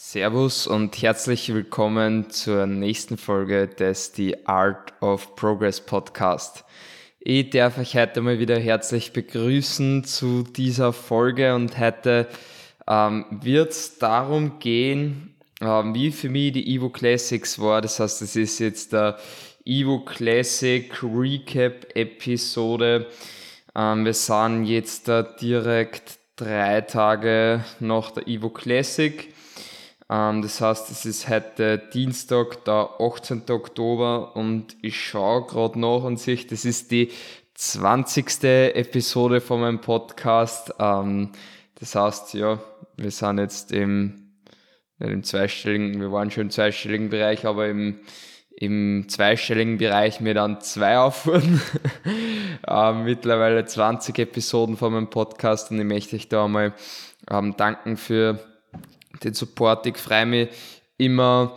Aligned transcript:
Servus 0.00 0.68
und 0.68 1.02
herzlich 1.02 1.52
willkommen 1.52 2.30
zur 2.30 2.66
nächsten 2.66 3.18
Folge 3.18 3.66
des 3.66 4.12
The 4.14 4.46
Art 4.46 4.92
of 5.02 5.34
Progress 5.34 5.80
Podcast. 5.80 6.64
Ich 7.18 7.50
darf 7.50 7.78
euch 7.78 7.96
heute 7.96 8.20
mal 8.20 8.38
wieder 8.38 8.60
herzlich 8.60 9.12
begrüßen 9.12 10.04
zu 10.04 10.44
dieser 10.44 10.92
Folge 10.92 11.52
und 11.52 11.78
heute 11.80 12.28
ähm, 12.86 13.26
wird 13.42 13.72
es 13.72 13.98
darum 13.98 14.60
gehen, 14.60 15.34
ähm, 15.60 15.92
wie 15.94 16.12
für 16.12 16.28
mich 16.28 16.52
die 16.52 16.76
Evo 16.76 16.90
Classics 16.90 17.58
war. 17.58 17.82
Das 17.82 17.98
heißt, 17.98 18.22
es 18.22 18.36
ist 18.36 18.60
jetzt 18.60 18.92
der 18.92 19.18
Evo 19.64 20.04
Classic 20.04 20.90
Recap 21.02 21.88
Episode. 21.96 23.08
Ähm, 23.74 24.04
wir 24.04 24.14
sind 24.14 24.64
jetzt 24.64 25.08
da 25.08 25.22
direkt 25.22 26.18
drei 26.36 26.82
Tage 26.82 27.64
nach 27.80 28.12
der 28.12 28.28
Evo 28.28 28.48
Classic. 28.48 29.34
Ähm, 30.10 30.42
das 30.42 30.60
heißt, 30.60 30.90
es 30.90 31.04
ist 31.04 31.28
heute 31.28 31.78
Dienstag, 31.78 32.64
der 32.64 32.90
18. 32.98 33.42
Oktober 33.50 34.34
und 34.36 34.76
ich 34.82 35.00
schaue 35.00 35.46
gerade 35.46 35.78
nach 35.78 36.02
und 36.02 36.18
sehe, 36.18 36.36
das 36.36 36.64
ist 36.64 36.90
die 36.90 37.10
20. 37.54 38.44
Episode 38.44 39.40
von 39.40 39.60
meinem 39.60 39.80
Podcast. 39.80 40.72
Ähm, 40.78 41.30
das 41.74 41.94
heißt, 41.94 42.34
ja, 42.34 42.58
wir 42.96 43.10
sind 43.10 43.38
jetzt 43.38 43.72
im, 43.72 44.32
nicht 44.98 45.12
im 45.12 45.24
zweistelligen, 45.24 46.00
wir 46.00 46.10
waren 46.10 46.30
schon 46.30 46.44
im 46.44 46.50
zweistelligen 46.50 47.10
Bereich, 47.10 47.44
aber 47.44 47.68
im, 47.68 48.00
im 48.56 49.06
zweistelligen 49.08 49.76
Bereich 49.76 50.20
mir 50.20 50.34
dann 50.34 50.60
zwei 50.62 50.98
aufwurden. 50.98 51.60
ähm, 52.66 53.04
mittlerweile 53.04 53.64
20 53.64 54.18
Episoden 54.18 54.76
von 54.76 54.92
meinem 54.92 55.10
Podcast 55.10 55.70
und 55.70 55.78
ich 55.78 55.84
möchte 55.84 56.16
euch 56.16 56.28
da 56.28 56.46
einmal 56.46 56.74
danken 57.26 57.96
für 57.98 58.38
den 59.24 59.34
Support. 59.34 59.86
Ich 59.86 59.96
freue 59.96 60.26
mich 60.26 60.48
immer 60.96 61.56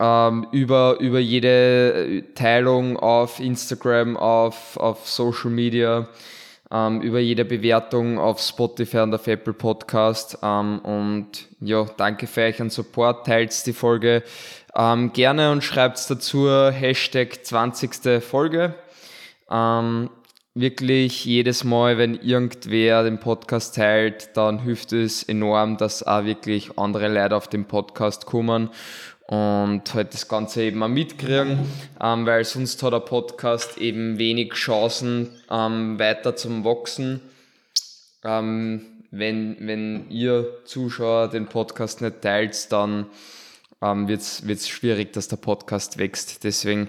ähm, 0.00 0.46
über, 0.52 0.98
über 1.00 1.18
jede 1.18 2.24
Teilung 2.34 2.96
auf 2.96 3.40
Instagram, 3.40 4.16
auf, 4.16 4.76
auf 4.76 5.08
Social 5.08 5.50
Media, 5.50 6.08
ähm, 6.70 7.00
über 7.00 7.18
jede 7.18 7.44
Bewertung 7.44 8.18
auf 8.18 8.40
Spotify 8.40 8.98
und 8.98 9.14
auf 9.14 9.26
Apple 9.26 9.54
Podcast. 9.54 10.38
Ähm, 10.42 10.78
und 10.80 11.48
ja, 11.60 11.84
danke 11.96 12.26
für 12.26 12.42
euch 12.42 12.60
an 12.60 12.70
Support. 12.70 13.26
Teilt 13.26 13.66
die 13.66 13.72
Folge 13.72 14.22
ähm, 14.76 15.12
gerne 15.12 15.50
und 15.50 15.64
schreibt 15.64 16.08
dazu 16.08 16.48
Hashtag 16.48 17.44
20. 17.44 18.22
Folge. 18.22 18.74
Ähm, 19.50 20.10
wirklich 20.54 21.24
jedes 21.24 21.64
Mal, 21.64 21.98
wenn 21.98 22.14
irgendwer 22.14 23.04
den 23.04 23.20
Podcast 23.20 23.76
teilt, 23.76 24.36
dann 24.36 24.60
hilft 24.60 24.92
es 24.92 25.22
enorm, 25.22 25.76
dass 25.76 26.02
auch 26.02 26.24
wirklich 26.24 26.78
andere 26.78 27.08
Leute 27.08 27.36
auf 27.36 27.48
den 27.48 27.66
Podcast 27.66 28.26
kommen 28.26 28.70
und 29.28 29.82
halt 29.92 30.14
das 30.14 30.26
Ganze 30.26 30.62
eben 30.62 30.82
auch 30.82 30.88
mitkriegen, 30.88 31.58
ähm, 32.00 32.24
weil 32.24 32.44
sonst 32.44 32.82
hat 32.82 32.94
der 32.94 33.00
Podcast 33.00 33.76
eben 33.76 34.18
wenig 34.18 34.54
Chancen, 34.54 35.28
ähm, 35.50 35.98
weiter 35.98 36.34
zum 36.34 36.64
Wachsen. 36.64 37.20
Ähm, 38.24 38.86
wenn, 39.10 39.56
wenn 39.60 40.10
ihr 40.10 40.64
Zuschauer 40.64 41.28
den 41.28 41.46
Podcast 41.46 42.00
nicht 42.00 42.22
teilt, 42.22 42.72
dann 42.72 43.06
ähm, 43.82 44.08
wird 44.08 44.20
es 44.20 44.68
schwierig, 44.68 45.12
dass 45.12 45.28
der 45.28 45.36
Podcast 45.36 45.98
wächst. 45.98 46.44
Deswegen 46.44 46.88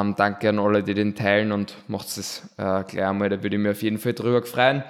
ähm, 0.00 0.14
danke 0.16 0.48
an 0.48 0.58
alle, 0.58 0.82
die 0.82 0.94
den 0.94 1.14
teilen 1.14 1.52
und 1.52 1.74
macht 1.88 2.08
es 2.08 2.42
äh, 2.56 2.82
gleich 2.84 3.04
einmal, 3.04 3.28
da 3.28 3.42
würde 3.42 3.56
ich 3.56 3.62
mich 3.62 3.72
auf 3.72 3.82
jeden 3.82 3.98
Fall 3.98 4.14
drüber 4.14 4.42
freuen. 4.42 4.82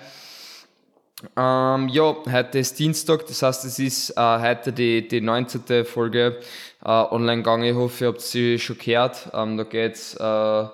Ähm, 1.36 1.88
ja, 1.88 2.16
heute 2.30 2.58
ist 2.58 2.78
Dienstag, 2.78 3.26
das 3.26 3.42
heißt, 3.42 3.64
es 3.64 3.78
ist 3.78 4.10
äh, 4.10 4.38
heute 4.40 4.72
die, 4.72 5.06
die 5.06 5.20
19. 5.20 5.84
Folge 5.84 6.38
äh, 6.84 6.88
online 6.88 7.38
gegangen. 7.38 7.64
Ich 7.64 7.74
hoffe, 7.74 8.04
ihr 8.04 8.08
habt 8.08 8.20
sie 8.20 8.58
schon 8.58 8.78
gehört. 8.78 9.30
Ähm, 9.32 9.56
da 9.56 9.64
geht 9.64 9.94
es 9.94 10.14
äh, 10.14 10.66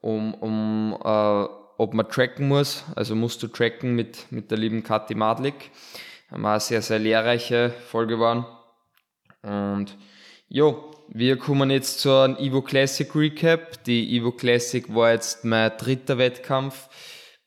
um, 0.00 0.34
um 0.34 0.98
äh, 1.02 1.48
ob 1.76 1.94
man 1.94 2.08
tracken 2.08 2.48
muss. 2.48 2.84
Also 2.96 3.14
musst 3.14 3.42
du 3.42 3.48
tracken 3.48 3.94
mit, 3.94 4.30
mit 4.30 4.50
der 4.50 4.58
lieben 4.58 4.82
Kathi 4.82 5.14
Madlik. 5.14 5.70
Haben 6.30 6.44
eine 6.44 6.60
sehr, 6.60 6.82
sehr 6.82 6.98
lehrreiche 6.98 7.70
Folge 7.70 8.18
waren. 8.18 8.46
Und 9.42 9.96
ja, 10.48 10.74
wir 11.16 11.38
kommen 11.38 11.70
jetzt 11.70 12.00
zu 12.00 12.10
einem 12.12 12.36
Evo 12.38 12.60
Classic 12.60 13.08
Recap. 13.14 13.84
Die 13.84 14.16
Evo 14.16 14.32
Classic 14.32 14.92
war 14.92 15.12
jetzt 15.12 15.44
mein 15.44 15.70
dritter 15.78 16.18
Wettkampf, 16.18 16.88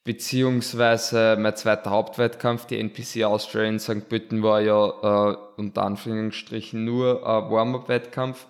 beziehungsweise 0.06 1.36
mein 1.38 1.54
zweiter 1.58 1.90
Hauptwettkampf. 1.90 2.66
Die 2.68 2.80
NPC 2.80 3.26
Austria 3.26 3.66
in 3.66 3.78
St. 3.80 4.08
Pölten 4.08 4.42
war 4.42 4.62
ja 4.62 5.32
äh, 5.32 5.38
unter 5.58 5.84
Anführungsstrichen 5.84 6.86
nur 6.86 7.28
ein 7.28 7.52
Warm-Up-Wettkampf. 7.52 8.48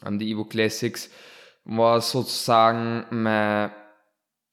An 0.00 0.20
die 0.20 0.30
Evo 0.30 0.44
Classics 0.44 1.10
war 1.64 2.00
sozusagen 2.00 3.06
mein 3.10 3.72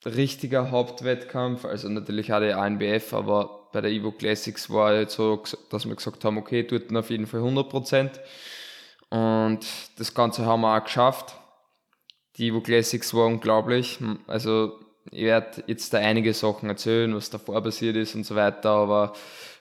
richtiger 0.07 0.71
Hauptwettkampf, 0.71 1.65
also 1.65 1.87
natürlich 1.87 2.33
auch 2.33 2.39
die 2.39 2.51
ANBF, 2.51 3.13
aber 3.13 3.69
bei 3.71 3.81
der 3.81 3.91
Evo 3.91 4.11
Classics 4.11 4.71
war 4.71 4.95
jetzt 4.95 5.13
so, 5.13 5.43
dass 5.69 5.87
wir 5.87 5.95
gesagt 5.95 6.25
haben, 6.25 6.39
okay, 6.39 6.63
tut 6.63 6.91
auf 6.95 7.11
jeden 7.11 7.27
Fall 7.27 7.41
100 7.41 7.69
Prozent. 7.69 8.19
Und 9.09 9.65
das 9.97 10.13
Ganze 10.13 10.45
haben 10.45 10.61
wir 10.61 10.77
auch 10.77 10.83
geschafft. 10.83 11.35
Die 12.37 12.47
Evo 12.47 12.61
Classics 12.61 13.13
war 13.13 13.25
unglaublich. 13.25 13.99
Also 14.27 14.73
ich 15.11 15.23
werde 15.23 15.63
jetzt 15.67 15.93
da 15.93 15.99
einige 15.99 16.33
Sachen 16.33 16.69
erzählen, 16.69 17.15
was 17.15 17.29
davor 17.29 17.61
passiert 17.63 17.95
ist 17.95 18.15
und 18.15 18.25
so 18.25 18.35
weiter, 18.35 18.69
aber 18.69 19.13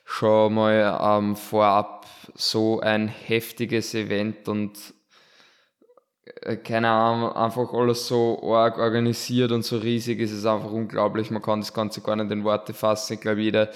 schon 0.05 0.55
mal 0.55 0.99
ähm, 1.03 1.37
vorab 1.37 2.07
so 2.34 2.81
ein 2.81 3.09
heftiges 3.09 3.95
Event 3.95 4.49
und 4.49 4.95
äh, 6.43 6.57
keine 6.57 6.89
Ahnung, 6.91 7.33
einfach 7.33 7.73
alles 7.73 8.07
so 8.07 8.41
arg 8.43 8.78
organisiert 8.78 9.53
und 9.53 9.65
so 9.65 9.78
riesig 9.78 10.21
ist 10.21 10.33
es 10.33 10.47
einfach 10.47 10.71
unglaublich. 10.71 11.31
Man 11.31 11.43
kann 11.43 11.61
das 11.61 11.73
Ganze 11.73 12.01
gar 12.01 12.17
nicht 12.17 12.31
in 12.31 12.45
Worte 12.45 12.75
fassen. 12.75 13.15
Ich 13.15 13.21
glaube, 13.21 13.41
jeder, 13.41 13.71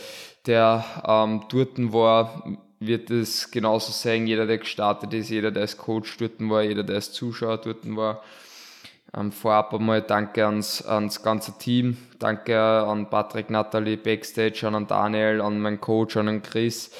der 0.47 0.84
ähm, 1.06 1.44
dort 1.48 1.78
war, 1.92 2.44
wird 2.80 3.10
es 3.10 3.50
genauso 3.50 3.92
sein, 3.92 4.26
jeder, 4.26 4.46
der 4.46 4.58
gestartet 4.58 5.12
ist, 5.12 5.28
jeder, 5.28 5.50
der 5.50 5.62
als 5.62 5.76
Coach 5.76 6.16
dort 6.16 6.41
war, 6.41 6.62
jeder, 6.62 6.82
der 6.82 6.96
als 6.96 7.12
Zuschauer 7.12 7.58
dort 7.58 7.84
war. 7.94 8.22
Ähm, 9.14 9.32
vorab 9.32 9.74
einmal 9.74 10.02
danke 10.02 10.46
ans, 10.46 10.82
ans 10.82 11.22
ganze 11.22 11.58
Team, 11.58 11.98
danke 12.19 12.58
an 12.58 13.10
Patrick, 13.10 13.50
Natalie, 13.50 13.96
Backstage, 13.96 14.66
an 14.66 14.86
Daniel, 14.86 15.40
an 15.42 15.60
meinen 15.60 15.80
Coach, 15.80 16.16
an 16.16 16.42
Chris, 16.42 16.90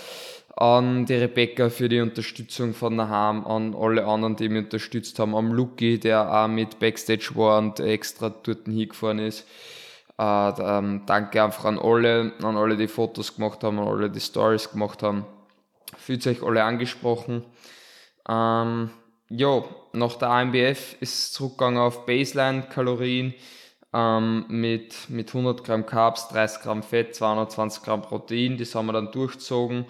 an 0.57 1.07
die 1.07 1.15
Rebecca 1.15 1.71
für 1.71 1.89
die 1.89 2.01
Unterstützung 2.01 2.75
von 2.75 2.99
daheim, 2.99 3.47
an 3.47 3.75
alle 3.75 4.05
anderen, 4.05 4.37
die 4.37 4.49
mich 4.51 4.65
unterstützt 4.65 5.19
haben, 5.19 5.35
am 5.35 5.53
Luki, 5.53 5.99
der 5.99 6.31
auch 6.31 6.49
mit 6.49 6.79
Backstage 6.79 7.31
war 7.37 7.59
und 7.59 7.81
extra 7.81 8.29
dort 8.29 8.67
hingefahren 8.67 9.21
ist. 9.21 9.47
Äh, 10.19 10.51
ähm, 10.61 11.03
danke 11.07 11.43
einfach 11.43 11.65
an 11.65 11.79
alle, 11.79 12.33
an 12.43 12.57
alle, 12.57 12.77
die 12.77 12.89
Fotos 12.89 13.37
gemacht 13.37 13.65
haben, 13.65 13.79
an 13.79 13.87
alle, 13.89 14.11
die 14.11 14.21
Stories 14.21 14.71
gemacht 14.71 15.03
haben 15.03 15.25
fühlt 16.01 16.27
euch 16.27 16.43
alle 16.43 16.65
angesprochen. 16.65 17.45
Ähm, 18.29 18.91
ja, 19.29 19.65
nach 19.93 20.17
der 20.17 20.31
AMBF 20.31 20.97
ist 21.01 21.15
es 21.15 21.33
zurückgegangen 21.33 21.79
auf 21.79 22.07
Baseline-Kalorien 22.07 23.35
ähm, 23.93 24.45
mit, 24.49 25.09
mit 25.09 25.29
100 25.29 25.65
Gramm 25.65 25.87
Carbs, 25.87 26.29
30 26.29 26.63
Gramm 26.63 26.83
Fett, 26.83 27.15
220 27.15 27.83
Gramm 27.83 28.03
Protein. 28.03 28.57
Das 28.59 28.75
haben 28.75 28.87
wir 28.87 28.93
dann 28.93 29.13
durchgezogen. 29.13 29.87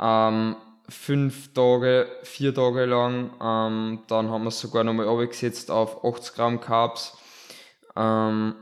Ähm, 0.00 0.56
fünf 0.88 1.52
Tage, 1.52 2.08
vier 2.22 2.54
Tage 2.54 2.84
lang. 2.86 3.30
Ähm, 3.42 4.00
dann 4.08 4.30
haben 4.30 4.44
wir 4.44 4.48
es 4.48 4.60
sogar 4.60 4.84
nochmal 4.84 5.08
abgesetzt 5.08 5.70
auf 5.70 6.04
80 6.04 6.34
Gramm 6.34 6.60
Carbs. 6.60 7.18
Ähm, 7.96 8.54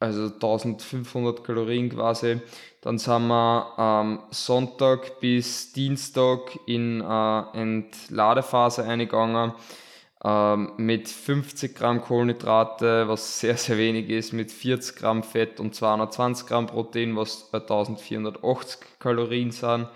also 0.00 0.24
1500 0.24 1.44
Kalorien 1.44 1.88
quasi. 1.90 2.40
Dann 2.82 2.98
sind 2.98 3.28
wir 3.28 3.74
ähm, 3.78 4.20
Sonntag 4.30 5.20
bis 5.20 5.72
Dienstag 5.72 6.58
in 6.66 7.00
äh, 7.00 7.42
Entladephase 7.54 8.84
eingegangen 8.84 9.52
ähm, 10.24 10.72
mit 10.78 11.08
50 11.08 11.76
Gramm 11.76 12.00
Kohlenhydrate, 12.00 13.06
was 13.06 13.38
sehr, 13.38 13.56
sehr 13.56 13.78
wenig 13.78 14.10
ist, 14.10 14.32
mit 14.32 14.50
40 14.50 14.96
Gramm 14.96 15.22
Fett 15.22 15.60
und 15.60 15.76
220 15.76 16.46
Gramm 16.46 16.66
Protein, 16.66 17.16
was 17.16 17.50
bei 17.52 17.58
1480 17.60 18.80
Kalorien 18.98 19.52
sind. 19.52 19.86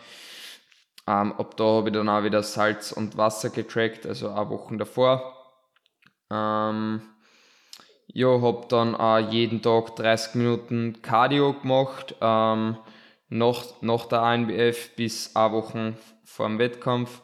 Ähm, 1.09 1.33
ab 1.33 1.57
da 1.57 1.65
habe 1.65 1.89
ich 1.89 1.95
dann 1.95 2.09
auch 2.09 2.23
wieder 2.23 2.45
Salz 2.45 2.93
und 2.93 3.17
Wasser 3.17 3.51
getrackt, 3.51 4.07
also 4.07 4.31
auch 4.31 4.49
Wochen 4.51 4.79
davor. 4.79 5.35
Ähm, 6.31 7.03
ja, 8.17 8.41
habe 8.41 8.65
dann 8.71 8.95
auch 8.95 9.19
jeden 9.31 9.61
Tag 9.61 9.95
30 9.97 10.37
Minuten 10.37 11.03
Cardio 11.03 11.53
gemacht, 11.53 12.15
ähm, 12.23 12.79
nach, 13.29 13.63
nach 13.83 14.07
der 14.07 14.23
ANBF 14.23 14.97
bis 14.97 15.37
eine 15.37 15.53
Wochen 15.53 15.99
vor 16.25 16.47
dem 16.47 16.59
Wettkampf, 16.59 17.21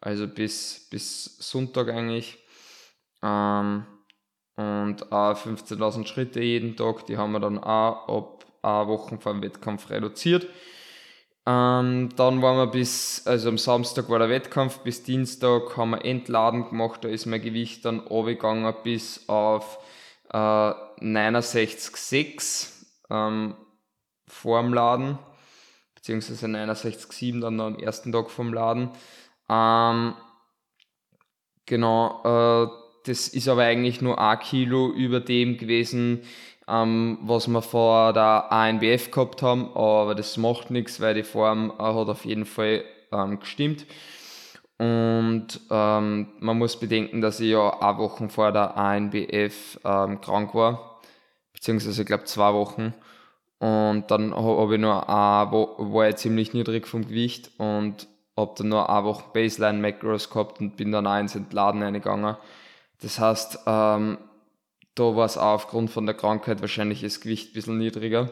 also 0.00 0.26
bis, 0.26 0.88
bis 0.90 1.36
Sonntag 1.38 1.90
eigentlich. 1.90 2.38
Ähm, 3.22 3.84
und 4.56 5.12
auch 5.12 5.36
15.000 5.36 6.06
Schritte 6.06 6.40
jeden 6.40 6.76
Tag, 6.76 7.04
die 7.04 7.18
haben 7.18 7.32
wir 7.32 7.40
dann 7.40 7.58
auch 7.58 8.08
ab 8.08 8.46
eine 8.62 8.88
Wochen 8.88 9.20
vor 9.20 9.34
dem 9.34 9.42
Wettkampf 9.42 9.90
reduziert. 9.90 10.46
Ähm, 11.44 12.08
dann 12.16 12.40
waren 12.40 12.56
wir 12.56 12.68
bis, 12.68 13.26
also 13.26 13.50
am 13.50 13.58
Samstag 13.58 14.08
war 14.08 14.18
der 14.18 14.30
Wettkampf, 14.30 14.78
bis 14.78 15.02
Dienstag 15.02 15.76
haben 15.76 15.90
wir 15.90 16.06
Entladen 16.06 16.70
gemacht, 16.70 17.04
da 17.04 17.08
ist 17.08 17.26
mein 17.26 17.42
Gewicht 17.42 17.84
dann 17.84 18.00
runtergegangen 18.00 18.72
bis 18.82 19.28
auf 19.28 19.78
äh, 20.32 20.36
69,6 20.36 22.68
ähm, 23.10 23.54
vor 24.26 24.62
dem 24.62 24.72
Laden, 24.72 25.18
beziehungsweise 25.94 26.46
69,7 26.46 27.40
dann 27.40 27.60
am 27.60 27.78
ersten 27.78 28.12
Tag 28.12 28.30
vom 28.30 28.52
Laden. 28.52 28.90
Ähm, 29.48 30.14
genau, 31.66 32.22
äh, 32.24 32.68
das 33.04 33.28
ist 33.28 33.48
aber 33.48 33.62
eigentlich 33.62 34.00
nur 34.00 34.20
ein 34.20 34.38
Kilo 34.38 34.92
über 34.92 35.20
dem 35.20 35.58
gewesen, 35.58 36.22
ähm, 36.68 37.18
was 37.22 37.48
wir 37.48 37.62
vor 37.62 38.12
der 38.12 38.52
ANBF 38.52 39.10
gehabt 39.10 39.42
haben, 39.42 39.76
aber 39.76 40.14
das 40.14 40.36
macht 40.36 40.70
nichts, 40.70 41.00
weil 41.00 41.14
die 41.14 41.24
Form 41.24 41.72
äh, 41.78 41.82
hat 41.82 42.08
auf 42.08 42.24
jeden 42.24 42.46
Fall 42.46 42.84
ähm, 43.10 43.40
gestimmt. 43.40 43.86
Und 44.82 45.60
ähm, 45.70 46.32
man 46.40 46.58
muss 46.58 46.80
bedenken, 46.80 47.20
dass 47.20 47.38
ich 47.38 47.50
ja 47.50 47.80
eine 47.80 47.98
Woche 47.98 48.28
vor 48.28 48.50
der 48.50 48.76
ANBF 48.76 49.78
ähm, 49.84 50.20
krank 50.20 50.56
war, 50.56 51.00
beziehungsweise 51.52 52.02
ich 52.02 52.06
glaube 52.08 52.24
zwei 52.24 52.52
Wochen. 52.52 52.92
Und 53.60 54.10
dann 54.10 54.34
habe 54.34 54.74
ich 54.74 54.80
nur 54.80 55.08
eine 55.08 55.52
war 55.52 56.08
ich 56.08 56.16
ziemlich 56.16 56.52
niedrig 56.52 56.88
vom 56.88 57.06
Gewicht 57.06 57.52
und 57.58 58.08
habe 58.36 58.54
dann 58.58 58.70
nur 58.70 58.90
eine 58.90 59.04
Woche 59.04 59.22
Baseline 59.32 59.78
Macros 59.78 60.28
gehabt 60.30 60.58
und 60.58 60.76
bin 60.76 60.90
dann 60.90 61.06
auch 61.06 61.20
ins 61.20 61.36
Entladen 61.36 61.84
eingegangen. 61.84 62.36
Das 63.02 63.20
heißt, 63.20 63.60
ähm, 63.66 64.18
da 64.96 65.04
war 65.14 65.26
es 65.26 65.38
auch 65.38 65.54
aufgrund 65.54 65.92
von 65.92 66.06
der 66.06 66.16
Krankheit 66.16 66.60
wahrscheinlich 66.60 67.02
das 67.02 67.20
Gewicht 67.20 67.50
ein 67.50 67.54
bisschen 67.54 67.78
niedriger. 67.78 68.30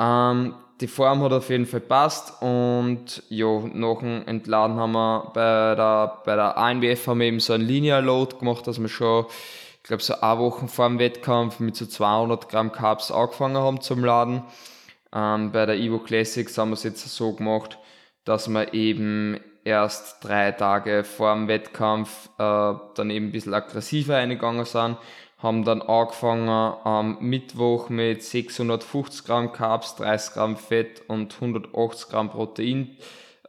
Ähm, 0.00 0.54
die 0.80 0.86
Form 0.86 1.22
hat 1.22 1.32
auf 1.32 1.50
jeden 1.50 1.66
Fall 1.66 1.80
passt 1.80 2.40
und 2.40 3.22
ja, 3.28 3.60
nach 3.74 3.98
dem 3.98 4.26
Entladen 4.26 4.76
haben 4.76 4.92
wir 4.92 5.30
bei 5.34 5.74
der, 5.74 6.22
bei 6.24 6.36
der 6.36 6.56
ANBF 6.56 7.06
haben 7.06 7.20
wir 7.20 7.26
eben 7.26 7.40
so 7.40 7.52
ein 7.52 7.60
Linear 7.60 8.00
Load 8.00 8.38
gemacht, 8.38 8.66
dass 8.66 8.80
wir 8.80 8.88
schon, 8.88 9.26
ich 9.76 9.82
glaube, 9.82 10.02
so 10.02 10.18
eine 10.18 10.40
Woche 10.40 10.68
vor 10.68 10.88
dem 10.88 10.98
Wettkampf 10.98 11.60
mit 11.60 11.76
so 11.76 11.84
200 11.84 12.48
Gramm 12.48 12.72
Carbs 12.72 13.12
angefangen 13.12 13.58
haben 13.58 13.82
zum 13.82 14.02
Laden. 14.02 14.42
Ähm, 15.12 15.52
bei 15.52 15.66
der 15.66 15.76
Evo 15.76 15.98
Classics 15.98 16.56
haben 16.56 16.70
wir 16.70 16.74
es 16.74 16.84
jetzt 16.84 17.06
so 17.06 17.34
gemacht, 17.34 17.78
dass 18.24 18.48
wir 18.48 18.72
eben 18.72 19.38
erst 19.64 20.24
drei 20.24 20.52
Tage 20.52 21.04
vor 21.04 21.34
dem 21.34 21.46
Wettkampf 21.46 22.30
äh, 22.38 22.72
dann 22.94 23.10
eben 23.10 23.26
ein 23.26 23.32
bisschen 23.32 23.52
aggressiver 23.52 24.16
eingegangen 24.16 24.64
sind 24.64 24.96
haben 25.42 25.64
dann 25.64 25.80
angefangen 25.82 26.48
am 26.48 27.18
Mittwoch 27.20 27.88
mit 27.88 28.22
650 28.22 29.24
Gramm 29.24 29.52
Carbs, 29.52 29.96
30 29.96 30.34
Gramm 30.34 30.56
Fett 30.56 31.02
und 31.08 31.34
180 31.34 32.08
Gramm 32.10 32.30
Protein 32.30 32.96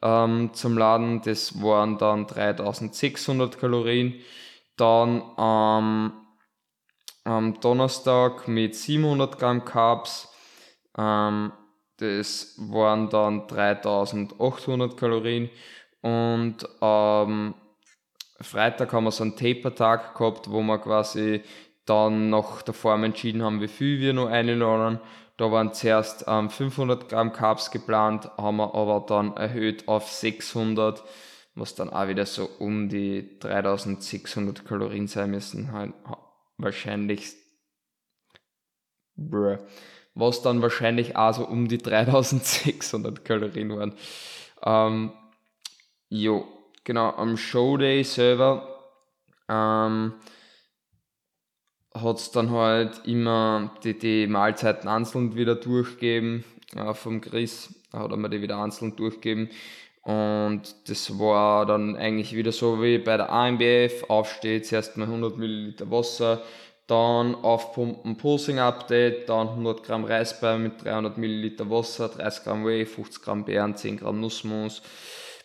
ähm, 0.01 0.53
zum 0.53 0.77
Laden. 0.77 1.21
Das 1.21 1.61
waren 1.61 1.97
dann 1.97 2.27
3600 2.27 3.59
Kalorien. 3.59 4.15
Dann 4.77 5.21
ähm, 5.37 6.13
am 7.25 7.59
Donnerstag 7.59 8.47
mit 8.47 8.75
700 8.75 9.37
Gramm 9.37 9.65
Carbs. 9.65 10.29
Ähm, 10.97 11.51
das 11.97 12.55
waren 12.57 13.09
dann 13.09 13.47
3800 13.47 14.95
Kalorien. 14.97 15.49
Und 16.01 16.67
am 16.81 17.53
Freitag 18.39 18.91
haben 18.93 19.03
wir 19.03 19.11
so 19.11 19.23
einen 19.23 19.35
Taper-Tag 19.35 20.15
gehabt, 20.17 20.49
wo 20.49 20.61
wir 20.61 20.79
quasi 20.79 21.43
dann 21.91 22.29
nach 22.29 22.61
der 22.61 22.73
Form 22.73 23.03
entschieden 23.03 23.43
haben, 23.43 23.59
wie 23.59 23.67
viel 23.67 23.99
wir 23.99 24.13
noch 24.13 24.29
einladen. 24.29 24.99
Da 25.35 25.51
waren 25.51 25.73
zuerst 25.73 26.23
ähm, 26.27 26.49
500 26.49 27.09
Gramm 27.09 27.33
Carbs 27.33 27.69
geplant, 27.69 28.29
haben 28.37 28.57
wir 28.57 28.73
aber 28.73 29.05
dann 29.05 29.35
erhöht 29.35 29.87
auf 29.89 30.09
600, 30.09 31.03
was 31.55 31.75
dann 31.75 31.89
auch 31.89 32.07
wieder 32.07 32.25
so 32.25 32.49
um 32.59 32.87
die 32.87 33.37
3600 33.39 34.65
Kalorien 34.65 35.07
sein 35.07 35.31
müssen. 35.31 35.73
Halt, 35.73 35.93
wahrscheinlich, 36.57 37.33
bruh, 39.17 39.57
was 40.13 40.41
dann 40.41 40.61
wahrscheinlich 40.61 41.17
auch 41.17 41.33
so 41.33 41.45
um 41.45 41.67
die 41.67 41.79
3600 41.79 43.25
Kalorien 43.25 43.75
waren. 43.75 43.93
Ähm, 44.63 45.11
jo, 46.07 46.47
genau, 46.85 47.09
am 47.11 47.35
Showday 47.35 48.03
selber 48.05 48.71
ähm, 49.49 50.13
hat 51.93 52.17
es 52.17 52.31
dann 52.31 52.51
halt 52.51 53.05
immer 53.05 53.71
die, 53.83 53.97
die 53.97 54.27
Mahlzeiten 54.27 54.87
einzeln 54.87 55.35
wieder 55.35 55.55
durchgeben 55.55 56.43
äh, 56.75 56.93
vom 56.93 57.21
Chris, 57.21 57.73
hat 57.93 58.11
er 58.11 58.17
mir 58.17 58.29
die 58.29 58.41
wieder 58.41 58.61
einzeln 58.61 58.95
durchgeben. 58.95 59.49
Und 60.03 60.89
das 60.89 61.19
war 61.19 61.65
dann 61.65 61.95
eigentlich 61.95 62.35
wieder 62.35 62.51
so 62.51 62.81
wie 62.81 62.97
bei 62.97 63.17
der 63.17 63.31
AMBF, 63.31 64.05
aufsteht, 64.07 64.65
zuerst 64.65 64.97
mal 64.97 65.05
100 65.05 65.37
Milliliter 65.37 65.91
Wasser, 65.91 66.41
dann 66.87 67.35
aufpumpen 67.35 68.17
Pulsing 68.17 68.57
Update, 68.59 69.29
dann 69.29 69.49
100 69.49 69.83
Gramm 69.83 70.03
Reisbein 70.03 70.63
mit 70.63 70.83
300 70.83 71.17
Milliliter 71.17 71.69
Wasser, 71.69 72.09
30 72.09 72.43
Gramm 72.43 72.65
Whey, 72.65 72.85
50 72.85 73.23
Gramm 73.23 73.45
Beeren, 73.45 73.75
10 73.75 73.97
Gramm 73.97 74.19
Nussmus, 74.19 74.81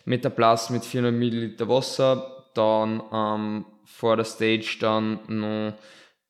Metaplas 0.05 0.71
mit 0.71 0.83
400 0.83 1.13
Milliliter 1.13 1.69
Wasser, 1.69 2.43
dann 2.55 3.03
ähm, 3.13 3.65
vor 3.85 4.15
der 4.15 4.25
Stage 4.25 4.77
dann 4.79 5.19
noch 5.27 5.73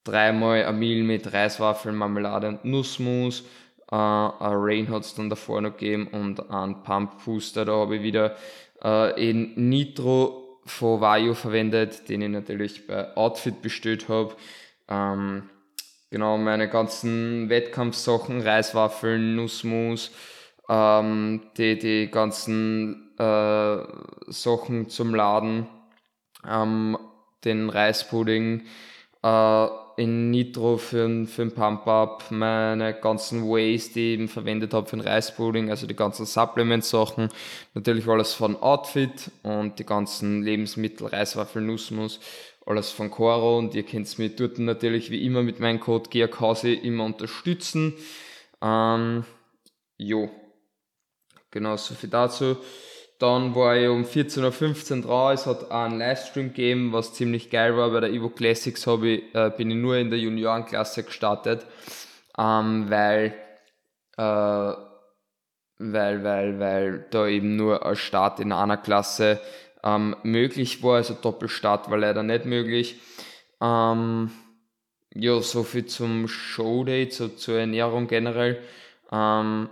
dreimal 0.08 0.66
ein 0.66 0.80
Meal 0.80 1.04
mit 1.04 1.32
Reiswaffeln, 1.34 1.96
Marmelade 1.96 2.48
und 2.48 2.66
Nussmus. 2.66 3.44
Uh, 3.90 3.96
ein 3.96 4.34
Rain 4.40 4.90
hat 4.90 5.04
es 5.04 5.16
dann 5.16 5.30
davor 5.30 5.62
noch 5.62 5.78
gegeben 5.78 6.08
und 6.08 6.50
ein 6.50 6.84
Pump 6.84 7.24
Booster. 7.24 7.64
Da 7.64 7.74
habe 7.74 7.98
ich 7.98 8.04
wieder 8.04 8.36
uh, 8.84 9.16
in 9.16 9.54
Nitro 9.70 10.60
von 10.66 11.00
Vajo 11.00 11.34
verwendet, 11.34 12.10
den 12.10 12.22
ich 12.22 12.30
natürlich 12.30 12.86
bei 12.86 13.16
Outfit 13.16 13.62
bestellt 13.62 14.10
habe. 14.10 14.36
Ähm, 14.90 15.50
genau, 16.10 16.38
meine 16.38 16.70
ganzen 16.70 17.50
Wettkampfsachen, 17.50 18.42
Reiswaffeln, 18.42 19.38
Nussmus, 19.38 20.12
ähm, 20.68 21.44
die, 21.58 21.80
die 21.80 22.12
ganzen 22.12 23.12
uh, 23.20 23.84
Sachen 24.28 24.90
zum 24.90 25.16
Laden, 25.16 25.68
um, 26.44 26.98
den 27.46 27.70
Reispudding, 27.70 28.66
in 29.98 30.30
Nitro 30.30 30.78
für, 30.78 31.26
für 31.26 31.42
den 31.42 31.52
Pump-Up, 31.52 32.26
meine 32.30 32.94
ganzen 32.94 33.50
Ways, 33.50 33.92
die 33.92 34.14
ich 34.14 34.20
eben 34.20 34.28
verwendet 34.28 34.74
habe 34.74 34.88
für 34.88 34.96
den 34.96 35.06
Reispudding, 35.06 35.72
also 35.72 35.88
die 35.88 35.96
ganzen 35.96 36.28
Supplement-Sachen, 36.28 37.30
natürlich 37.74 38.08
alles 38.08 38.34
von 38.34 38.56
Outfit 38.56 39.32
und 39.42 39.80
die 39.80 39.86
ganzen 39.86 40.44
Lebensmittel, 40.44 41.08
Reiswaffel, 41.08 41.64
Nussmus, 41.64 42.20
alles 42.68 42.92
von 42.92 43.10
Coro 43.10 43.58
und 43.58 43.74
ihr 43.74 43.84
könnt 43.84 44.20
mich 44.20 44.36
dort 44.36 44.60
natürlich 44.60 45.10
wie 45.10 45.26
immer 45.26 45.42
mit 45.42 45.60
meinem 45.60 45.80
Code 45.80 46.10
GEAKHAUSE 46.12 46.74
immer 46.74 47.04
unterstützen. 47.04 47.94
Ähm, 48.62 49.26
jo, 49.98 50.30
genau 51.50 51.76
so 51.76 51.96
viel 51.96 52.12
dazu. 52.12 52.58
Dann 53.20 53.56
war 53.56 53.76
ich 53.76 53.88
um 53.88 54.04
14.15 54.04 54.98
Uhr 54.98 55.02
dran, 55.02 55.34
es 55.34 55.48
hat 55.48 55.72
einen 55.72 55.98
Livestream 55.98 56.50
gegeben, 56.50 56.94
was 56.94 57.14
ziemlich 57.14 57.50
geil 57.50 57.76
war. 57.76 57.90
Bei 57.90 58.00
der 58.00 58.12
Evo 58.12 58.30
Classics 58.30 58.86
ich, 58.86 59.36
äh, 59.36 59.52
bin 59.58 59.72
ich 59.72 59.78
nur 59.78 59.98
in 59.98 60.12
der 60.12 60.20
Juniorenklasse 60.20 61.04
gestartet, 61.04 61.66
ähm, 62.38 62.90
weil, 62.90 63.34
äh, 64.18 64.74
weil, 65.80 66.24
weil, 66.24 66.60
weil 66.60 67.08
da 67.10 67.28
eben 67.28 67.56
nur 67.56 67.84
ein 67.84 67.96
Start 67.96 68.40
in 68.40 68.52
einer 68.52 68.78
Klasse 68.78 69.42
ähm, 69.84 70.16
möglich 70.22 70.84
war, 70.84 70.98
also 70.98 71.16
Doppelstart 71.16 71.90
war 71.90 71.98
leider 71.98 72.22
nicht 72.22 72.46
möglich. 72.46 73.00
Ähm, 73.62 74.30
ja, 75.16 75.42
so 75.42 75.64
zum 75.64 76.28
Showday, 76.28 77.10
zu, 77.10 77.36
zur 77.36 77.60
Ernährung 77.60 78.08
generell. 78.08 78.62
Ähm, 79.12 79.70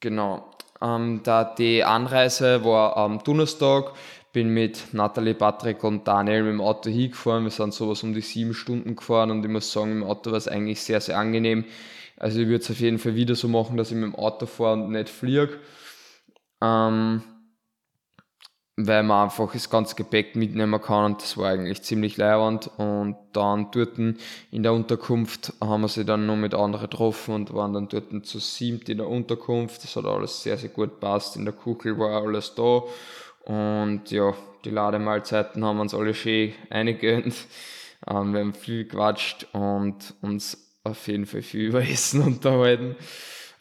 genau. 0.00 0.53
Ähm, 0.84 1.20
da 1.22 1.44
die 1.44 1.82
Anreise 1.82 2.62
war 2.64 2.98
am 2.98 3.24
Donnerstag, 3.24 3.92
bin 4.34 4.50
mit 4.50 4.92
Nathalie, 4.92 5.34
Patrick 5.34 5.82
und 5.82 6.06
Daniel 6.06 6.42
mit 6.42 6.52
dem 6.52 6.60
Auto 6.60 6.90
hingefahren. 6.90 7.44
Wir 7.44 7.50
sind 7.50 7.72
sowas 7.72 8.02
um 8.02 8.12
die 8.12 8.20
sieben 8.20 8.52
Stunden 8.52 8.94
gefahren 8.94 9.30
und 9.30 9.42
ich 9.42 9.50
muss 9.50 9.72
sagen, 9.72 9.92
im 9.92 10.04
Auto 10.04 10.30
war 10.30 10.36
es 10.36 10.46
eigentlich 10.48 10.82
sehr, 10.82 11.00
sehr 11.00 11.16
angenehm. 11.16 11.64
Also 12.18 12.40
ich 12.40 12.48
würde 12.48 12.62
es 12.62 12.70
auf 12.70 12.80
jeden 12.80 12.98
Fall 12.98 13.14
wieder 13.14 13.34
so 13.34 13.48
machen, 13.48 13.78
dass 13.78 13.90
ich 13.90 13.96
mit 13.96 14.04
dem 14.04 14.14
Auto 14.14 14.44
fahre 14.44 14.74
und 14.74 14.90
nicht 14.90 15.08
fliege. 15.08 15.58
Ähm, 16.62 17.22
weil 18.76 19.04
man 19.04 19.24
einfach 19.24 19.52
das 19.52 19.70
ganze 19.70 19.94
Gepäck 19.94 20.34
mitnehmen 20.34 20.80
kann 20.80 21.04
und 21.04 21.22
das 21.22 21.36
war 21.36 21.50
eigentlich 21.50 21.82
ziemlich 21.82 22.16
leibend. 22.16 22.70
Und 22.76 23.16
dann 23.32 23.70
dort 23.70 23.98
in 23.98 24.16
der 24.50 24.72
Unterkunft 24.72 25.52
haben 25.60 25.82
wir 25.82 25.88
sie 25.88 26.04
dann 26.04 26.26
noch 26.26 26.36
mit 26.36 26.54
anderen 26.54 26.90
getroffen 26.90 27.34
und 27.34 27.54
waren 27.54 27.72
dann 27.72 27.88
dort 27.88 28.26
zu 28.26 28.40
siebt 28.40 28.88
in 28.88 28.98
der 28.98 29.08
Unterkunft. 29.08 29.84
Das 29.84 29.94
hat 29.94 30.06
alles 30.06 30.42
sehr, 30.42 30.56
sehr 30.58 30.70
gut 30.70 30.98
passt. 30.98 31.36
In 31.36 31.44
der 31.44 31.54
Kuchel 31.54 31.98
war 31.98 32.22
alles 32.22 32.54
da. 32.54 32.82
Und 33.44 34.10
ja, 34.10 34.34
die 34.64 34.70
Lademahlzeiten 34.70 35.64
haben 35.64 35.80
uns 35.80 35.94
alle 35.94 36.14
schön 36.14 36.52
eingegönnt. 36.70 37.34
Ähm, 38.06 38.34
wir 38.34 38.40
haben 38.40 38.52
viel 38.52 38.84
gequatscht 38.84 39.46
und 39.52 40.12
uns 40.20 40.74
auf 40.82 41.08
jeden 41.08 41.24
Fall 41.24 41.40
viel 41.40 41.60
über 41.68 41.80
Essen 41.80 42.20
unterhalten. 42.20 42.96